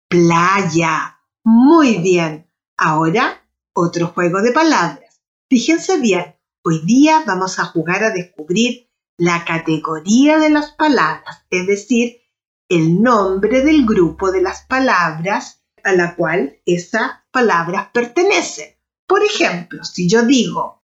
playa. 0.08 1.18
Muy 1.42 1.98
bien. 1.98 2.48
Ahora 2.76 3.44
otro 3.74 4.08
juego 4.08 4.40
de 4.40 4.52
palabras. 4.52 5.20
Fíjense 5.50 5.98
bien. 5.98 6.33
Hoy 6.66 6.80
día 6.80 7.22
vamos 7.26 7.58
a 7.58 7.66
jugar 7.66 8.02
a 8.04 8.10
descubrir 8.10 8.90
la 9.18 9.44
categoría 9.44 10.38
de 10.38 10.48
las 10.48 10.72
palabras, 10.72 11.44
es 11.50 11.66
decir, 11.66 12.22
el 12.70 13.02
nombre 13.02 13.60
del 13.60 13.84
grupo 13.84 14.32
de 14.32 14.40
las 14.40 14.64
palabras 14.64 15.62
a 15.82 15.92
la 15.92 16.16
cual 16.16 16.62
esas 16.64 17.20
palabras 17.30 17.90
pertenecen. 17.92 18.78
Por 19.06 19.22
ejemplo, 19.22 19.84
si 19.84 20.08
yo 20.08 20.22
digo 20.22 20.82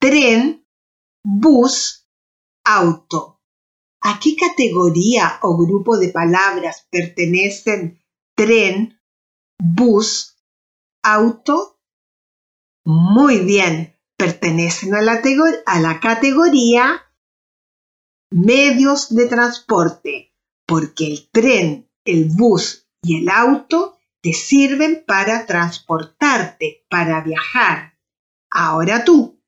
tren, 0.00 0.64
bus, 1.24 2.08
auto, 2.64 3.42
¿a 4.02 4.20
qué 4.20 4.36
categoría 4.36 5.40
o 5.42 5.56
grupo 5.56 5.98
de 5.98 6.10
palabras 6.10 6.86
pertenecen 6.88 8.00
tren, 8.36 9.00
bus, 9.58 10.36
auto? 11.02 11.80
Muy 12.84 13.40
bien, 13.40 13.95
pertenecen 14.16 14.94
a 14.94 15.02
la, 15.02 16.00
categoría 16.00 17.02
medios 18.30 19.14
de 19.14 19.26
transporte, 19.26 20.34
porque 20.66 21.06
el 21.06 21.28
tren, 21.30 21.90
el 22.04 22.26
bus 22.30 22.88
y 23.02 23.22
el 23.22 23.28
auto 23.28 23.98
te 24.22 24.32
sirven 24.32 25.04
para 25.06 25.46
transportarte, 25.46 26.84
para 26.88 27.20
viajar. 27.22 27.98
Ahora 28.50 29.04
tú, 29.04 29.40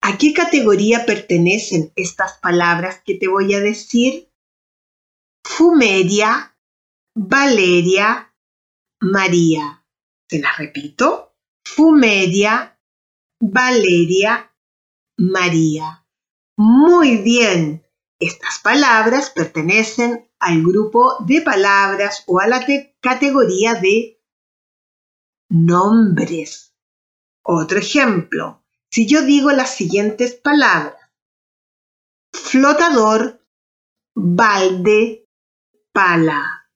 ¿a 0.00 0.18
qué 0.18 0.32
categoría 0.32 1.06
pertenecen 1.06 1.92
estas 1.94 2.38
palabras 2.38 3.02
que 3.04 3.14
te 3.14 3.28
voy 3.28 3.54
a 3.54 3.60
decir? 3.60 4.32
Fumeria, 5.44 6.56
Valeria, 7.14 8.34
María. 9.00 9.84
¿Se 10.28 10.40
las 10.40 10.58
repito? 10.58 11.36
Fumeria, 11.64 12.75
Valeria, 13.40 14.54
María. 15.18 16.06
Muy 16.56 17.18
bien. 17.18 17.82
Estas 18.18 18.60
palabras 18.60 19.30
pertenecen 19.30 20.30
al 20.38 20.62
grupo 20.62 21.16
de 21.26 21.42
palabras 21.42 22.24
o 22.26 22.40
a 22.40 22.46
la 22.46 22.64
categoría 23.00 23.74
de 23.74 24.22
nombres. 25.50 26.74
Otro 27.42 27.78
ejemplo. 27.78 28.64
Si 28.90 29.06
yo 29.06 29.22
digo 29.22 29.50
las 29.52 29.74
siguientes 29.76 30.34
palabras. 30.34 30.96
Flotador, 32.32 33.44
balde, 34.14 35.28
pala. 35.92 36.70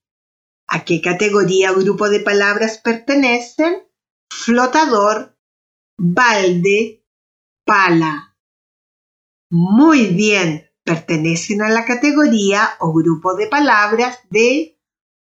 ¿A 0.66 0.84
qué 0.84 1.00
categoría 1.00 1.72
o 1.72 1.76
grupo 1.76 2.10
de 2.10 2.20
palabras 2.20 2.78
pertenecen? 2.78 3.82
Flotador, 4.30 5.36
balde, 6.02 7.04
pala. 7.66 8.34
Muy 9.50 10.06
bien, 10.06 10.70
pertenecen 10.82 11.60
a 11.60 11.68
la 11.68 11.84
categoría 11.84 12.70
o 12.80 12.94
grupo 12.94 13.34
de 13.34 13.48
palabras 13.48 14.18
de 14.30 14.80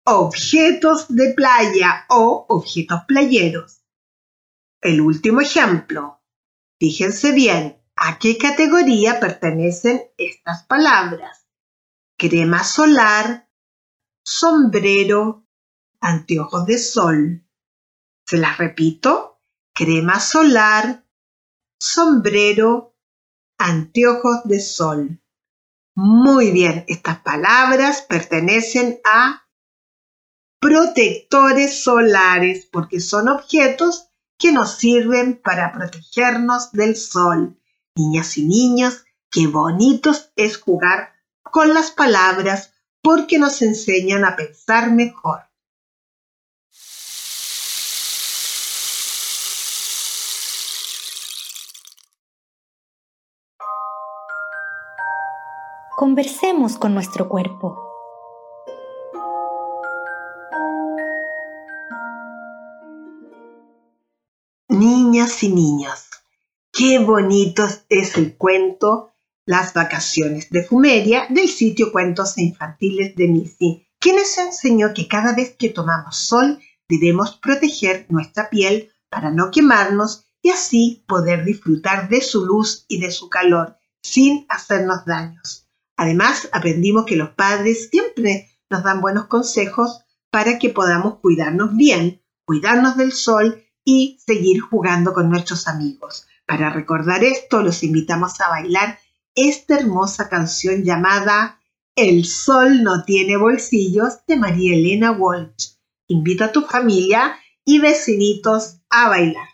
objetos 0.06 1.14
de 1.14 1.34
playa 1.34 2.06
o 2.08 2.46
objetos 2.48 3.02
playeros. 3.06 3.84
El 4.80 5.02
último 5.02 5.42
ejemplo. 5.42 6.22
Fíjense 6.80 7.32
bien, 7.32 7.78
¿a 7.94 8.18
qué 8.18 8.38
categoría 8.38 9.20
pertenecen 9.20 10.02
estas 10.16 10.64
palabras? 10.64 11.46
Crema 12.16 12.64
solar, 12.64 13.46
sombrero, 14.24 15.46
anteojos 16.00 16.64
de 16.64 16.78
sol. 16.78 17.46
Se 18.24 18.38
las 18.38 18.56
repito, 18.56 19.31
crema 19.74 20.20
solar, 20.20 21.04
sombrero, 21.80 22.96
anteojos 23.58 24.42
de 24.44 24.60
sol. 24.60 25.22
Muy 25.94 26.50
bien, 26.50 26.84
estas 26.88 27.20
palabras 27.20 28.02
pertenecen 28.02 29.00
a 29.04 29.46
protectores 30.60 31.82
solares 31.82 32.66
porque 32.66 33.00
son 33.00 33.28
objetos 33.28 34.08
que 34.38 34.52
nos 34.52 34.76
sirven 34.76 35.40
para 35.40 35.72
protegernos 35.72 36.72
del 36.72 36.96
sol. 36.96 37.58
Niñas 37.94 38.38
y 38.38 38.46
niños, 38.46 39.04
qué 39.30 39.46
bonitos 39.46 40.32
es 40.36 40.56
jugar 40.56 41.12
con 41.42 41.74
las 41.74 41.90
palabras 41.90 42.72
porque 43.02 43.38
nos 43.38 43.60
enseñan 43.62 44.24
a 44.24 44.36
pensar 44.36 44.90
mejor. 44.90 45.40
Conversemos 55.96 56.78
con 56.78 56.94
nuestro 56.94 57.28
cuerpo. 57.28 57.78
Niñas 64.68 65.42
y 65.42 65.50
niños, 65.50 66.08
qué 66.72 66.98
bonito 66.98 67.68
es 67.90 68.16
el 68.16 68.38
cuento 68.38 69.12
Las 69.44 69.74
vacaciones 69.74 70.48
de 70.48 70.64
Fumeria 70.64 71.26
del 71.28 71.48
sitio 71.48 71.92
Cuentos 71.92 72.38
Infantiles 72.38 73.14
de 73.14 73.28
Missy, 73.28 73.86
que 74.00 74.14
nos 74.14 74.38
enseñó 74.38 74.94
que 74.94 75.06
cada 75.06 75.34
vez 75.34 75.54
que 75.58 75.68
tomamos 75.68 76.16
sol 76.16 76.58
debemos 76.88 77.36
proteger 77.36 78.06
nuestra 78.08 78.48
piel 78.48 78.90
para 79.10 79.30
no 79.30 79.50
quemarnos 79.50 80.24
y 80.40 80.48
así 80.48 81.04
poder 81.06 81.44
disfrutar 81.44 82.08
de 82.08 82.22
su 82.22 82.46
luz 82.46 82.86
y 82.88 82.98
de 82.98 83.10
su 83.10 83.28
calor 83.28 83.76
sin 84.02 84.46
hacernos 84.48 85.04
daños. 85.04 85.68
Además, 86.02 86.48
aprendimos 86.50 87.06
que 87.06 87.14
los 87.14 87.28
padres 87.30 87.88
siempre 87.88 88.50
nos 88.68 88.82
dan 88.82 89.00
buenos 89.00 89.26
consejos 89.26 90.00
para 90.32 90.58
que 90.58 90.68
podamos 90.68 91.20
cuidarnos 91.20 91.76
bien, 91.76 92.20
cuidarnos 92.44 92.96
del 92.96 93.12
sol 93.12 93.62
y 93.84 94.18
seguir 94.26 94.62
jugando 94.62 95.12
con 95.12 95.30
nuestros 95.30 95.68
amigos. 95.68 96.26
Para 96.44 96.70
recordar 96.70 97.22
esto, 97.22 97.62
los 97.62 97.84
invitamos 97.84 98.40
a 98.40 98.48
bailar 98.48 98.98
esta 99.36 99.78
hermosa 99.78 100.28
canción 100.28 100.82
llamada 100.82 101.60
El 101.94 102.24
sol 102.24 102.82
no 102.82 103.04
tiene 103.04 103.36
bolsillos 103.36 104.26
de 104.26 104.36
María 104.36 104.74
Elena 104.74 105.12
Walsh. 105.12 105.74
Invita 106.08 106.46
a 106.46 106.52
tu 106.52 106.62
familia 106.62 107.36
y 107.64 107.78
vecinitos 107.78 108.80
a 108.90 109.08
bailar. 109.08 109.51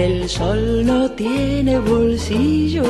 El 0.00 0.30
sol 0.30 0.86
no 0.86 1.10
tiene 1.10 1.78
bolsillos, 1.78 2.88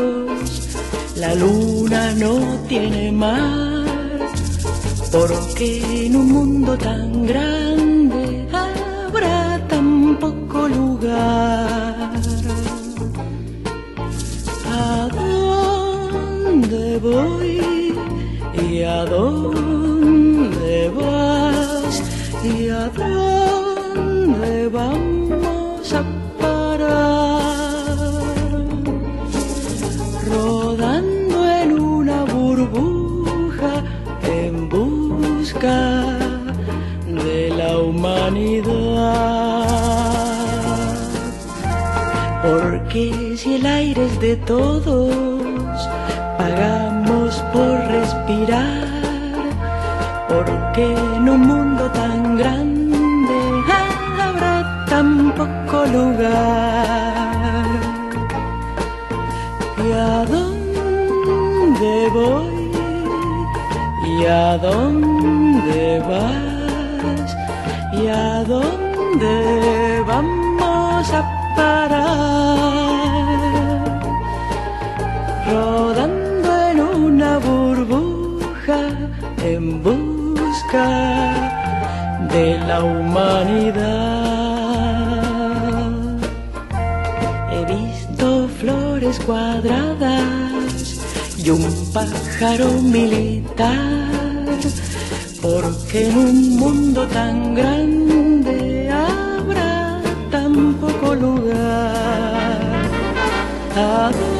la 1.17 1.35
luna 1.35 2.13
no 2.13 2.39
tiene 2.69 3.11
mar, 3.11 3.85
porque 5.11 6.07
en 6.07 6.15
un 6.15 6.31
mundo 6.31 6.79
tan 6.79 7.27
grande 7.27 8.47
habrá 8.53 9.67
tan 9.67 10.17
poco 10.21 10.69
lugar. 10.69 12.13
¿A 14.71 15.09
dónde 15.19 16.99
voy 16.99 17.93
y 18.69 18.83
a 18.83 19.05
dónde 19.05 19.70
el 43.61 43.67
aire 43.67 44.07
es 44.07 44.21
de 44.21 44.37
todos, 44.37 45.13
pagamos 46.39 47.45
por 47.53 47.79
respirar. 47.97 48.89
Porque 50.29 50.95
en 51.17 51.29
un 51.29 51.41
mundo 51.41 51.91
tan 51.91 52.37
grande 52.39 53.39
habrá 54.27 54.87
tan 54.89 55.33
poco 55.33 55.85
lugar. 55.97 57.67
¿Y 59.85 59.93
a 59.93 60.25
dónde 60.35 61.93
voy? 62.15 62.71
¿Y 64.07 64.25
a 64.27 64.59
dónde 64.59 66.03
vas? 66.09 67.37
¿Y 67.93 68.07
a 68.07 68.45
dónde 68.45 70.03
vamos 70.07 71.13
a 71.13 71.23
parar? 71.57 72.70
Rodando 75.51 76.51
en 76.71 76.81
una 76.81 77.39
burbuja 77.39 78.81
en 79.43 79.83
busca 79.83 80.87
de 82.33 82.59
la 82.69 82.85
humanidad. 82.85 84.31
He 87.53 87.65
visto 87.65 88.49
flores 88.61 89.19
cuadradas 89.27 91.01
y 91.37 91.51
un 91.51 91.93
pájaro 91.93 92.71
militar, 92.83 94.07
porque 95.43 96.09
en 96.09 96.17
un 96.17 96.57
mundo 96.59 97.09
tan 97.09 97.55
grande 97.57 98.89
habrá 98.89 100.01
tan 100.31 100.75
poco 100.75 101.15
lugar. 101.17 102.61
¿A 103.75 104.11
dónde 104.13 104.39
voy? 104.39 104.40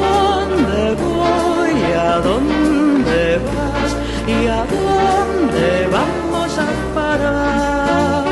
dónde 2.21 3.39
vas? 3.45 3.95
¿Y 4.27 4.47
a 4.47 4.65
dónde 4.65 5.87
vamos 5.91 6.57
a 6.57 6.67
parar? 6.95 8.25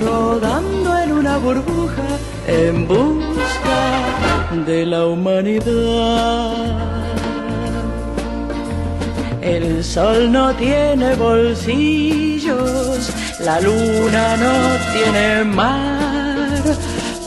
Rodando 0.00 0.98
en 0.98 1.12
una 1.12 1.38
burbuja 1.38 2.02
en 2.46 2.86
busca 2.86 3.80
de 4.66 4.86
la 4.86 5.06
humanidad. 5.06 6.52
El 9.40 9.82
sol 9.82 10.30
no 10.30 10.54
tiene 10.54 11.14
bolsillos, 11.16 13.10
la 13.40 13.60
luna 13.60 14.36
no 14.36 14.52
tiene 14.92 15.44
mar, 15.44 16.62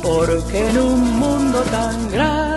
porque 0.01 0.69
en 0.69 0.77
un 0.77 1.19
mundo 1.19 1.59
tan 1.71 2.09
grande 2.09 2.54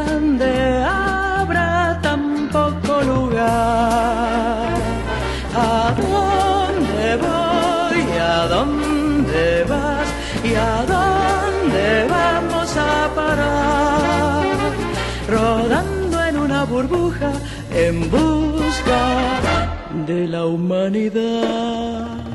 ¿Y 10.44 10.54
a 10.54 10.84
dónde 10.86 12.06
vamos 12.08 12.76
a 12.76 13.10
parar? 13.14 14.46
Rodando 15.28 16.22
en 16.24 16.36
una 16.36 16.64
burbuja 16.64 17.32
en 17.72 18.08
busca 18.10 19.40
de 20.06 20.28
la 20.28 20.46
humanidad. 20.46 22.27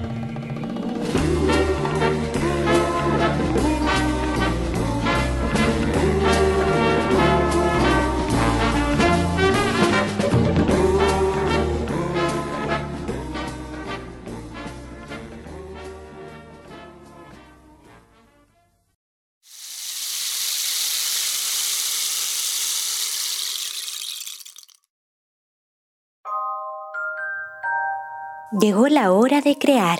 Llegó 28.59 28.87
la 28.87 29.11
hora 29.11 29.41
de 29.41 29.57
crear. 29.57 29.99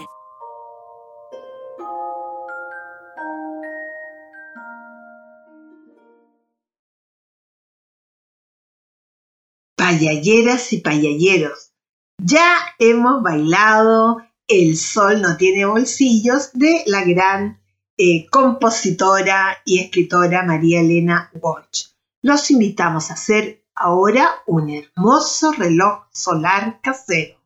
Payalleras 9.76 10.72
y 10.72 10.82
payalleros, 10.82 11.72
ya 12.22 12.58
hemos 12.78 13.24
bailado 13.24 14.18
El 14.48 14.78
sol 14.78 15.22
no 15.22 15.36
tiene 15.38 15.66
bolsillos 15.66 16.52
de 16.54 16.84
la 16.86 17.04
gran 17.04 17.60
eh, 17.98 18.28
compositora 18.30 19.58
y 19.66 19.80
escritora 19.80 20.44
María 20.44 20.82
Elena 20.82 21.32
Walsh. 21.42 21.88
Los 22.22 22.52
invitamos 22.52 23.10
a 23.10 23.16
hacer 23.16 23.66
ahora 23.76 24.30
un 24.46 24.70
hermoso 24.70 25.54
reloj 25.54 26.04
solar 26.12 26.80
casero, 26.82 27.43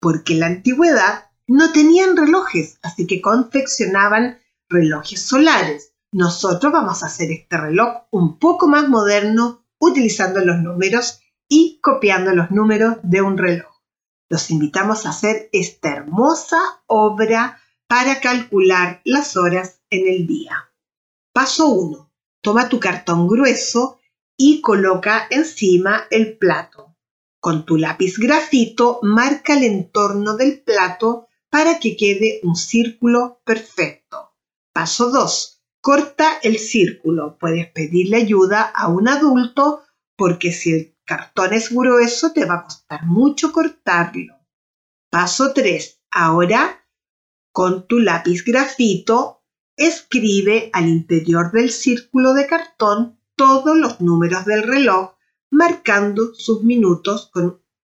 porque 0.00 0.34
en 0.34 0.40
la 0.40 0.46
antigüedad 0.46 1.26
no 1.46 1.72
tenían 1.72 2.16
relojes, 2.16 2.78
así 2.82 3.06
que 3.06 3.20
confeccionaban 3.20 4.38
relojes 4.68 5.22
solares. 5.22 5.92
Nosotros 6.12 6.72
vamos 6.72 7.02
a 7.02 7.06
hacer 7.06 7.30
este 7.30 7.56
reloj 7.56 8.04
un 8.10 8.38
poco 8.38 8.66
más 8.66 8.88
moderno 8.88 9.64
utilizando 9.78 10.40
los 10.40 10.58
números 10.58 11.20
y 11.48 11.80
copiando 11.82 12.32
los 12.34 12.50
números 12.50 12.98
de 13.02 13.22
un 13.22 13.36
reloj. 13.36 13.70
Los 14.28 14.50
invitamos 14.50 15.06
a 15.06 15.10
hacer 15.10 15.48
esta 15.52 15.90
hermosa 15.90 16.82
obra 16.86 17.60
para 17.88 18.20
calcular 18.20 19.00
las 19.04 19.36
horas 19.36 19.82
en 19.90 20.06
el 20.06 20.26
día. 20.26 20.70
Paso 21.32 21.66
1. 21.68 22.12
Toma 22.40 22.68
tu 22.68 22.78
cartón 22.78 23.26
grueso 23.26 23.98
y 24.36 24.60
coloca 24.60 25.26
encima 25.30 26.04
el 26.10 26.38
plato. 26.38 26.89
Con 27.40 27.64
tu 27.64 27.78
lápiz 27.78 28.18
grafito 28.18 29.00
marca 29.02 29.54
el 29.54 29.64
entorno 29.64 30.36
del 30.36 30.60
plato 30.60 31.26
para 31.48 31.80
que 31.80 31.96
quede 31.96 32.40
un 32.42 32.54
círculo 32.54 33.40
perfecto. 33.44 34.34
Paso 34.74 35.10
2. 35.10 35.62
Corta 35.80 36.38
el 36.42 36.58
círculo. 36.58 37.38
Puedes 37.38 37.70
pedirle 37.72 38.18
ayuda 38.18 38.62
a 38.62 38.88
un 38.88 39.08
adulto 39.08 39.82
porque 40.16 40.52
si 40.52 40.72
el 40.72 40.96
cartón 41.06 41.54
es 41.54 41.74
grueso 41.74 42.32
te 42.32 42.44
va 42.44 42.56
a 42.56 42.64
costar 42.64 43.06
mucho 43.06 43.52
cortarlo. 43.52 44.34
Paso 45.08 45.54
3. 45.54 46.02
Ahora, 46.10 46.86
con 47.52 47.88
tu 47.88 48.00
lápiz 48.00 48.44
grafito, 48.44 49.42
escribe 49.76 50.68
al 50.74 50.88
interior 50.88 51.52
del 51.52 51.70
círculo 51.70 52.34
de 52.34 52.46
cartón 52.46 53.18
todos 53.34 53.76
los 53.76 54.00
números 54.02 54.44
del 54.44 54.62
reloj, 54.62 55.14
marcando 55.60 56.32
sus 56.32 56.62
minutos 56.62 57.30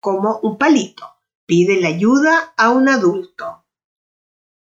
como 0.01 0.41
un 0.43 0.57
palito. 0.57 1.05
Pide 1.45 1.79
la 1.79 1.89
ayuda 1.89 2.55
a 2.57 2.71
un 2.71 2.89
adulto. 2.89 3.67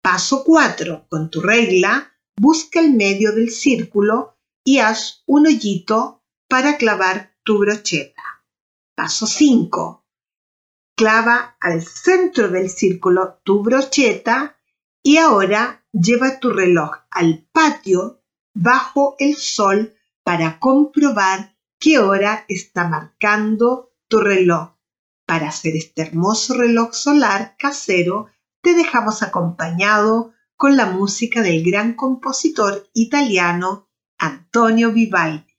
Paso 0.03 0.43
4. 0.43 1.09
Con 1.11 1.31
tu 1.31 1.43
regla, 1.43 2.17
busca 2.35 2.81
el 2.81 2.95
medio 2.95 3.33
del 3.33 3.51
círculo 3.51 4.39
y 4.65 4.79
haz 4.79 5.25
un 5.27 5.47
hoyito 5.47 6.25
para 6.49 6.79
clavar 6.79 7.37
tu 7.45 7.59
brocheta. 7.59 8.23
Paso 8.97 9.27
5. 9.27 10.07
Clava 10.97 11.59
al 11.61 11.83
centro 11.83 12.49
del 12.49 12.71
círculo 12.71 13.41
tu 13.45 13.63
brocheta 13.63 14.57
y 15.03 15.19
ahora 15.19 15.85
lleva 15.93 16.41
tu 16.41 16.49
reloj 16.49 16.93
al 17.11 17.47
patio 17.53 18.23
bajo 18.55 19.17
el 19.19 19.37
sol 19.37 19.95
para 20.25 20.59
comprobar 20.59 21.53
qué 21.83 21.99
hora 21.99 22.45
está 22.49 22.87
marcando 22.87 23.91
tu 24.07 24.21
reloj. 24.21 24.77
Para 25.27 25.49
hacer 25.49 25.75
este 25.75 26.03
hermoso 26.03 26.55
reloj 26.55 26.93
solar 26.93 27.57
casero, 27.59 28.29
te 28.63 28.75
dejamos 28.75 29.25
acompañado 29.25 30.33
con 30.57 30.77
la 30.77 30.87
música 30.87 31.43
del 31.43 31.65
gran 31.65 31.95
compositor 31.95 32.89
italiano 32.95 33.89
Antonio 34.17 34.93
Vivaldi. 34.93 35.53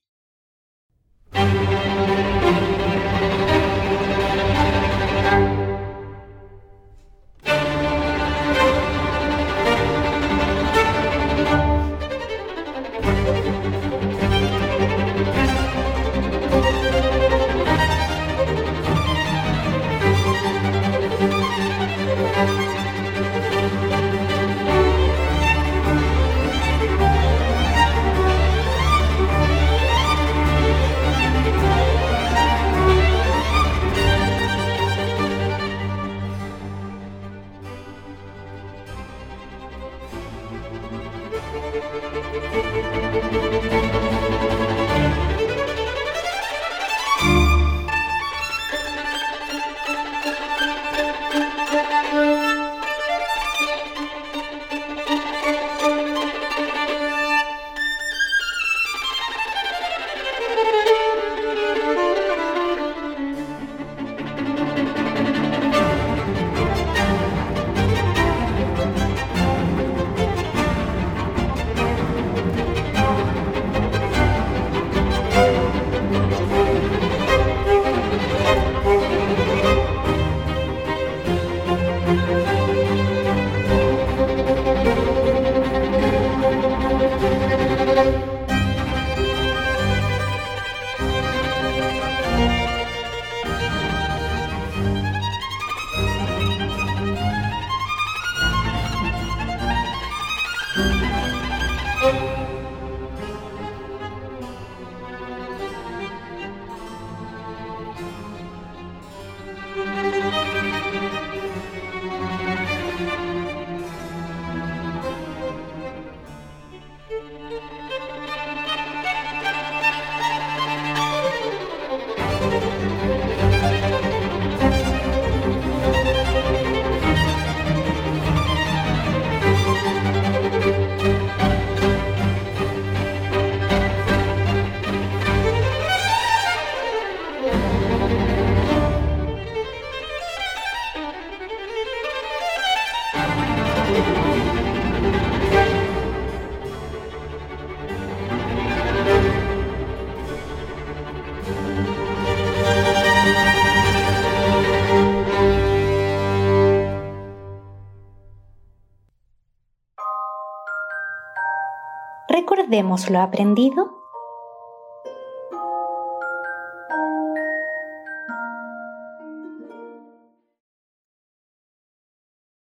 Recordemos 162.73 163.07
lo 163.11 163.21
aprendido 163.21 164.01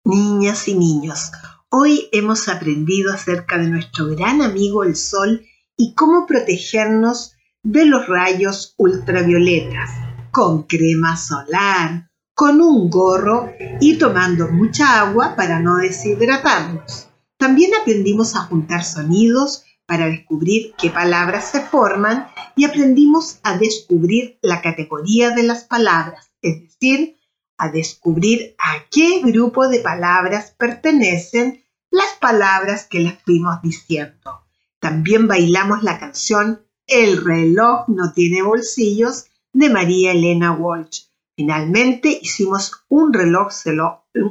niñas 0.03 0.67
y 0.67 0.73
niños. 0.73 1.31
Hoy 1.69 2.09
hemos 2.11 2.49
aprendido 2.49 3.13
acerca 3.13 3.59
de 3.59 3.67
nuestro 3.67 4.07
gran 4.07 4.41
amigo 4.41 4.83
el 4.83 4.95
sol 4.95 5.45
y 5.77 5.93
cómo 5.93 6.25
protegernos 6.25 7.35
de 7.61 7.85
los 7.85 8.07
rayos 8.07 8.73
ultravioletas 8.79 9.91
con 10.31 10.63
crema 10.63 11.15
solar, 11.17 12.09
con 12.33 12.61
un 12.61 12.89
gorro 12.89 13.51
y 13.79 13.99
tomando 13.99 14.47
mucha 14.47 15.01
agua 15.01 15.35
para 15.35 15.59
no 15.59 15.75
deshidratarnos. 15.75 17.09
También 17.37 17.75
aprendimos 17.79 18.35
a 18.35 18.39
juntar 18.39 18.83
sonidos 18.83 19.65
para 19.85 20.07
descubrir 20.07 20.73
qué 20.77 20.89
palabras 20.89 21.49
se 21.51 21.61
forman 21.61 22.27
y 22.55 22.65
aprendimos 22.65 23.39
a 23.43 23.57
descubrir 23.57 24.39
la 24.41 24.61
categoría 24.61 25.31
de 25.31 25.43
las 25.43 25.65
palabras, 25.65 26.31
es 26.41 26.61
decir, 26.61 27.17
a 27.57 27.69
descubrir 27.69 28.55
a 28.57 28.85
qué 28.89 29.21
grupo 29.21 29.67
de 29.67 29.79
palabras 29.79 30.55
pertenecen 30.57 31.63
las 31.91 32.15
palabras 32.19 32.87
que 32.87 32.99
les 32.99 33.21
fuimos 33.23 33.61
diciendo. 33.61 34.43
También 34.79 35.27
bailamos 35.27 35.83
la 35.83 35.99
canción 35.99 36.65
El 36.87 37.23
reloj 37.23 37.87
no 37.87 38.11
tiene 38.13 38.41
bolsillos 38.41 39.27
de 39.53 39.69
María 39.69 40.11
Elena 40.11 40.51
Walsh. 40.51 41.05
Finalmente 41.35 42.19
hicimos 42.21 42.83
un 42.89 43.13
reloj, 43.13 43.47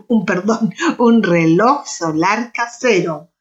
un, 0.08 0.24
perdón, 0.26 0.74
un 0.98 1.22
reloj 1.22 1.86
solar 1.86 2.52
casero. 2.52 3.31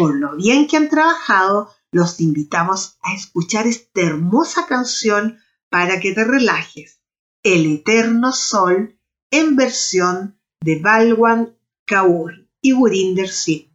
Por 0.00 0.14
lo 0.14 0.34
bien 0.34 0.66
que 0.66 0.78
han 0.78 0.88
trabajado, 0.88 1.68
los 1.92 2.20
invitamos 2.20 2.96
a 3.02 3.14
escuchar 3.14 3.66
esta 3.66 4.00
hermosa 4.00 4.66
canción 4.66 5.38
para 5.68 6.00
que 6.00 6.14
te 6.14 6.24
relajes. 6.24 7.02
El 7.42 7.66
eterno 7.66 8.32
sol 8.32 8.98
en 9.30 9.56
versión 9.56 10.40
de 10.62 10.80
Balwan 10.80 11.54
Kaur 11.84 12.48
y 12.62 12.72
Gurinder 12.72 13.28
Singh. 13.28 13.69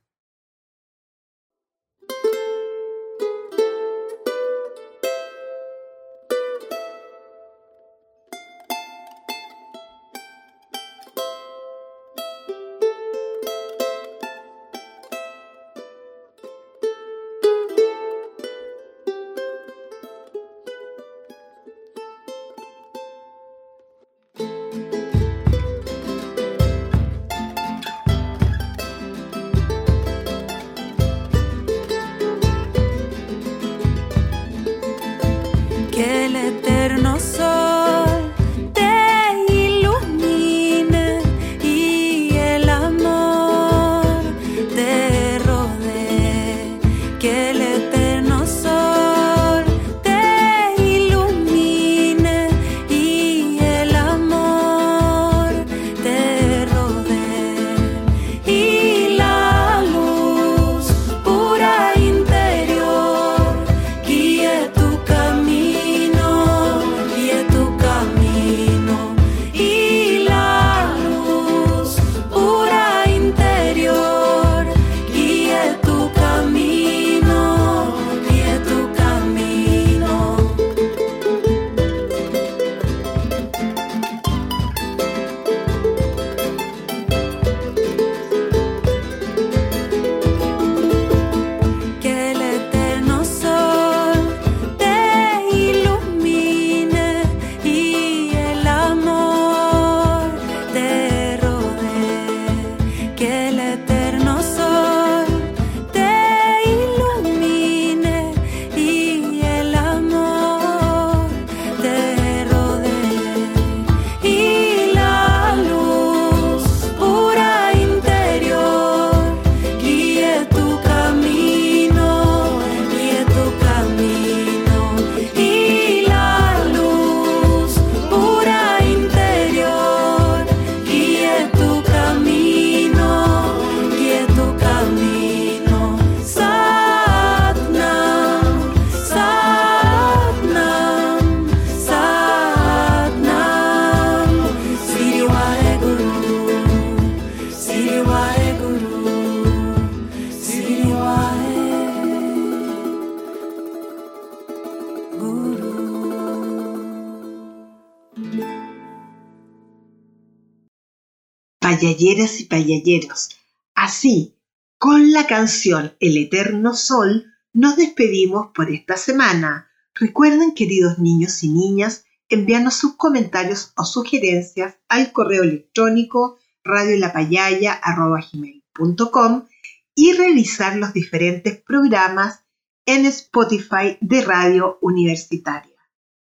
Payalleras 161.85 162.39
y 162.39 162.45
payalleros. 162.45 163.29
Así, 163.75 164.33
con 164.79 165.11
la 165.11 165.27
canción 165.27 165.93
El 165.99 166.17
Eterno 166.17 166.73
Sol, 166.73 167.31
nos 167.53 167.75
despedimos 167.75 168.47
por 168.55 168.71
esta 168.71 168.97
semana. 168.97 169.69
Recuerden, 169.93 170.55
queridos 170.55 170.97
niños 170.97 171.43
y 171.43 171.49
niñas, 171.49 172.05
enviarnos 172.27 172.73
sus 172.73 172.95
comentarios 172.95 173.71
o 173.77 173.85
sugerencias 173.85 174.77
al 174.89 175.11
correo 175.11 175.43
electrónico 175.43 176.39
radiolapayaya.com 176.63 179.45
y 179.93 180.13
revisar 180.13 180.77
los 180.77 180.91
diferentes 180.91 181.61
programas 181.61 182.39
en 182.87 183.05
Spotify 183.05 183.99
de 184.01 184.21
Radio 184.21 184.79
Universitaria. 184.81 185.75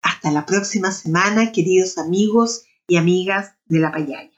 Hasta 0.03 0.31
la 0.31 0.47
próxima 0.47 0.93
semana, 0.93 1.51
queridos 1.51 1.99
amigos 1.99 2.63
y 2.87 2.97
amigas 2.97 3.57
de 3.67 3.81
la 3.81 3.91
Payaya. 3.91 4.38